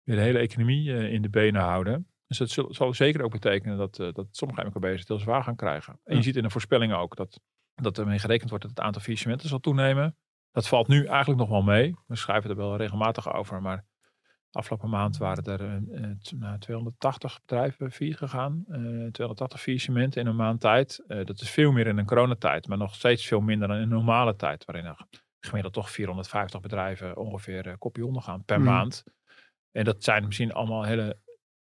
[0.03, 2.09] weer de hele economie uh, in de benen houden.
[2.27, 5.43] Dus dat zal, zal zeker ook betekenen dat, uh, dat sommige MKB's het heel zwaar
[5.43, 5.93] gaan krijgen.
[5.93, 6.22] En je Ja.
[6.22, 7.41] ziet in de voorspellingen ook dat,
[7.75, 10.16] dat ermee gerekend wordt dat het aantal faillissementen zal toenemen.
[10.55, 11.95] Dat valt nu eigenlijk nog wel mee.
[12.07, 13.85] We schrijven er wel regelmatig over, maar
[14.51, 18.65] afgelopen maand waren er eh, eh, t- nou, 280 bedrijven failliet gegaan.
[18.69, 18.77] Eh
[19.11, 21.05] 280 faillissementen in een maand tijd.
[21.07, 23.83] Eh, dat is veel meer in een coronatijd, maar nog steeds veel minder dan in
[23.83, 24.65] een normale tijd.
[24.65, 25.07] Waarin er
[25.41, 28.69] gemiddeld toch 450 bedrijven ongeveer eh kopje ondergaan per Mhm.
[28.71, 29.05] maand.
[29.71, 31.19] En dat zijn misschien allemaal hele,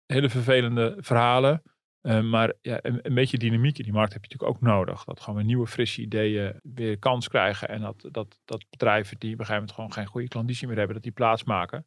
[0.06, 1.62] hele vervelende verhalen.
[2.02, 5.04] Eh, maar ja, een, beetje dynamiek in die markt heb je natuurlijk ook nodig.
[5.04, 7.68] Dat gewoon weer nieuwe, frisse ideeën weer kans krijgen.
[7.68, 10.76] En dat, dat, dat bedrijven die op een gegeven moment gewoon geen goede klanditie meer
[10.76, 11.86] hebben, dat die plaatsmaken.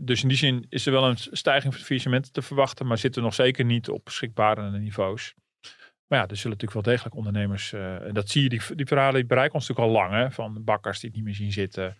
[0.00, 3.22] Dus in die zin is er wel een stijging van faillissementen te verwachten, maar zitten
[3.22, 5.34] nog zeker niet op beschikbare niveaus.
[6.06, 8.86] Maar ja, er zullen natuurlijk wel degelijk ondernemers, eh, en dat zie je, die, die
[8.86, 11.52] verhalen die bereiken ons natuurlijk al lang, hè, van bakkers die het niet meer zien
[11.52, 11.96] zitten.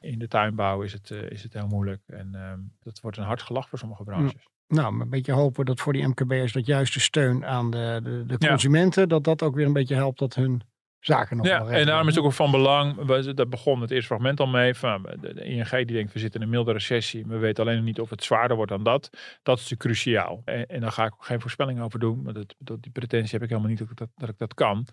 [0.00, 2.02] In de tuinbouw is het, eh, is het heel moeilijk.
[2.06, 4.48] En ehm, dat wordt een hard gelach voor sommige branches.
[4.70, 8.24] Nou, een beetje hopen dat voor die MKB'ers dat juist de steun aan de, de,
[8.26, 8.48] de Ja.
[8.48, 10.60] consumenten, dat dat ook weer een beetje helpt dat hun
[11.00, 14.06] zaken nog Ja, en daarom is het ook van belang, we- daar begon het eerste
[14.06, 17.24] fragment al mee, van de, de ING die denkt we zitten in een milde recessie,
[17.26, 19.10] we weten alleen nog niet of het zwaarder wordt dan dat.
[19.42, 20.42] Dat is natuurlijk cruciaal.
[20.44, 23.30] En, en daar ga ik ook geen voorspelling over doen, want dat, dat, die pretentie
[23.32, 24.86] heb ik helemaal niet dat ik dat, dat ik dat kan.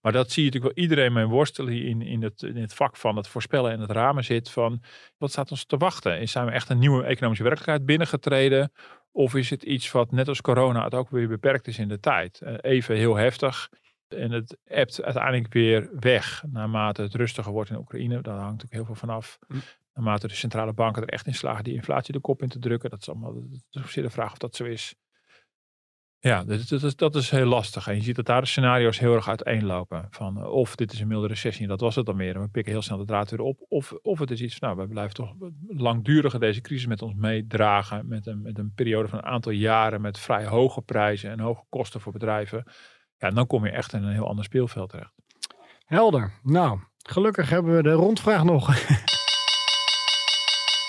[0.00, 2.96] Maar dat zie je natuurlijk wel iedereen mee worstelen in, in, het, in het vak
[2.96, 4.82] van het voorspellen en het ramen zit van
[5.18, 6.20] wat staat ons te wachten?
[6.20, 8.72] Is- Zijn we echt een nieuwe economische werkelijkheid binnengetreden?
[9.16, 12.00] Of is het iets wat net als corona het ook weer beperkt is in de
[12.00, 12.40] tijd?
[12.40, 13.68] Eh, even heel heftig.
[14.08, 18.22] En het ebt uiteindelijk weer weg naarmate het rustiger wordt in Oekraïne.
[18.22, 19.38] Daar hangt natuurlijk heel veel van af.
[19.94, 22.90] Naarmate de centrale banken er echt in slagen die inflatie de kop in te drukken.
[22.90, 23.34] Dat is allemaal
[23.70, 24.94] dat is de vraag of dat zo is.
[26.24, 27.86] Ja, dat, is, dat is heel lastig.
[27.86, 30.06] En je ziet dat daar de scenario's heel erg uiteenlopen.
[30.10, 32.34] Van eh, of dit is een milde recessie en dat was het dan meer.
[32.34, 33.64] En we pikken heel snel de draad weer op.
[33.68, 35.34] Of, of het is iets van, nou, we blijven toch
[35.66, 38.08] langduriger deze crisis met ons meedragen.
[38.08, 41.64] Met een, met een periode van een aantal jaren met vrij hoge prijzen en hoge
[41.68, 42.64] kosten voor bedrijven.
[43.18, 45.12] Ja, dan kom je echt in een heel ander speelveld terecht.
[45.84, 46.32] Helder.
[46.42, 48.68] Nou, gelukkig hebben we de rondvraag nog.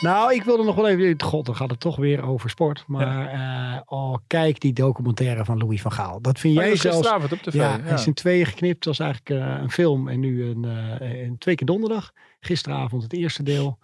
[0.06, 1.22] nou, ik wilde nog wel even.
[1.22, 2.84] God, dan gaat het toch weer over sport.
[2.88, 6.22] Maar eh, oh, kijk die documentaire van Louis van Gaal.
[6.22, 6.98] Dat vind Oh, jij zelfs.
[6.98, 7.82] gisteravond op tv, Ja, ja.
[7.82, 8.84] hij is in tweeën geknipt.
[8.84, 10.66] Dat was eigenlijk eh, een film en nu een,
[11.00, 12.12] eh, een twee keer donderdag.
[12.40, 13.78] Gisteravond het eerste deel.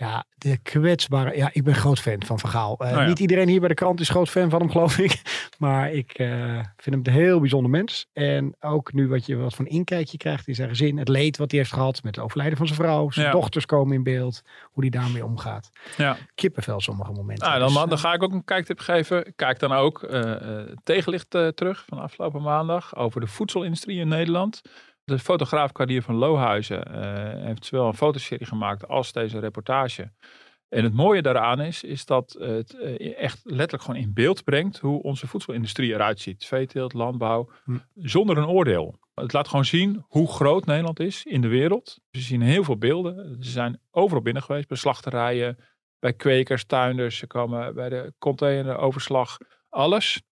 [0.00, 1.36] Ja, de kwetsbare.
[1.36, 2.76] Ja, ik ben groot fan van Van Gaal.
[2.78, 3.06] Eh, Oh ja.
[3.06, 5.22] Niet iedereen hier bij de krant is groot fan van hem, geloof ik.
[5.58, 8.06] Maar ik eh, vind hem een heel bijzonder mens.
[8.12, 10.98] En ook nu wat je wat van inkijkje krijgt in zijn gezin.
[10.98, 13.10] Het leed wat hij heeft gehad met het overlijden van zijn vrouw.
[13.10, 13.32] Zijn Ja.
[13.32, 14.42] dochters komen in beeld.
[14.62, 15.70] Hoe hij daarmee omgaat.
[15.96, 16.16] Ja.
[16.34, 17.46] Kippenvel sommige momenten.
[17.48, 19.32] Nou, dan, Dus, dan ga ik ook een kijktip geven.
[19.36, 24.08] Kijk dan ook eh, eh, tegenlicht eh, terug van afgelopen maandag over de voedselindustrie in
[24.08, 24.60] Nederland.
[25.08, 30.12] De fotograaf Cardier van Lohuizen eh, heeft zowel een fotoserie gemaakt als deze reportage.
[30.68, 34.78] En het mooie daaraan is, is dat het eh, echt letterlijk gewoon in beeld brengt
[34.78, 36.44] hoe onze voedselindustrie eruit ziet.
[36.44, 37.78] Veeteelt, landbouw, Hm.
[37.94, 38.98] zonder een oordeel.
[39.14, 41.98] Het laat gewoon zien hoe groot Nederland is in de wereld.
[42.10, 43.44] We zien heel veel beelden.
[43.44, 45.58] Ze zijn overal binnen geweest, bij slachterijen,
[45.98, 47.16] bij kwekers, tuinders.
[47.16, 49.36] Ze komen bij de containeroverslag.
[49.68, 50.22] Alles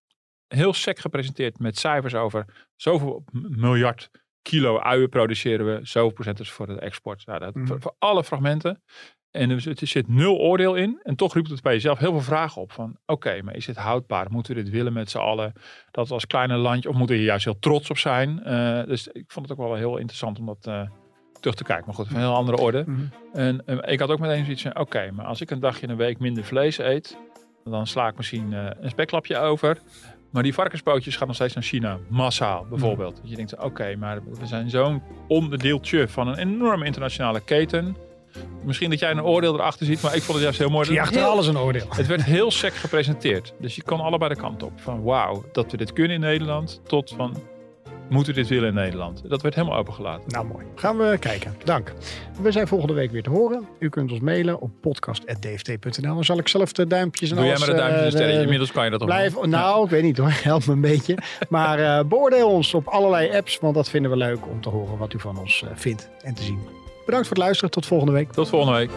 [0.48, 4.10] heel sec gepresenteerd met cijfers over zoveel miljard
[4.48, 5.80] kilo uien produceren we.
[5.82, 7.26] Zoveel procent is voor de export.
[7.26, 7.66] Nou, dat, Mhm.
[7.66, 8.82] voor, voor alle fragmenten.
[9.30, 11.00] En dus het er zit nul oordeel in.
[11.02, 12.72] En toch roept het bij jezelf heel veel vragen op.
[12.72, 14.26] Van oké, maar is dit houdbaar?
[14.30, 15.52] Moeten we dit willen met z'n allen?
[15.90, 18.42] Dat als kleine landje, of moeten we hier juist heel trots op zijn?
[18.44, 20.82] Eh, dus ik vond het ook wel heel interessant om dat eh,
[21.40, 21.84] terug te kijken.
[21.86, 22.84] Maar goed, van een heel andere orde.
[22.86, 23.00] Mhm.
[23.32, 25.90] En eh, ik had ook meteen zoiets van, oké, maar als ik een dagje in
[25.90, 27.18] een week minder vlees eet,
[27.64, 29.78] dan sla ik misschien een speklapje over.
[30.36, 33.16] Maar die varkenspootjes gaan nog steeds naar China, massaal bijvoorbeeld.
[33.20, 37.96] Dat je denkt, oké, maar we zijn zo'n onderdeeltje van een enorme internationale keten.
[38.64, 40.86] Misschien dat jij een oordeel erachter ziet, maar ik vond het juist heel mooi.
[40.86, 41.86] Zie achter Heel- alles een oordeel.
[41.88, 43.54] Het werd heel sec gepresenteerd.
[43.60, 44.72] Dus je kan allebei de kant op.
[44.80, 46.80] Van wauw, dat we dit kunnen in Nederland.
[46.84, 47.36] Tot van,
[48.08, 49.22] moeten we dit willen in Nederland?
[49.28, 50.30] Dat werd helemaal opengelaten.
[50.30, 50.66] Nou, mooi.
[50.74, 51.54] Gaan we kijken.
[51.64, 51.92] Dank.
[52.42, 53.66] We zijn volgende week weer te horen.
[53.78, 56.14] U kunt ons mailen op podcast.dft.nl.
[56.14, 57.58] Dan zal ik zelf de duimpjes en Doe alles...
[57.58, 58.42] jij maar de duimpjes en eh, sterretjes.
[58.42, 60.32] Inmiddels kan je dat Blijf, nou, ik weet niet hoor.
[60.52, 61.18] Help me een beetje.
[61.48, 64.98] Maar eh, beoordeel ons op allerlei apps, want dat vinden we leuk om te horen
[64.98, 66.58] wat u van ons eh, vindt en te zien.
[67.04, 67.70] Bedankt voor het luisteren.
[67.70, 68.32] Tot volgende week.
[68.32, 68.90] Tot volgende week.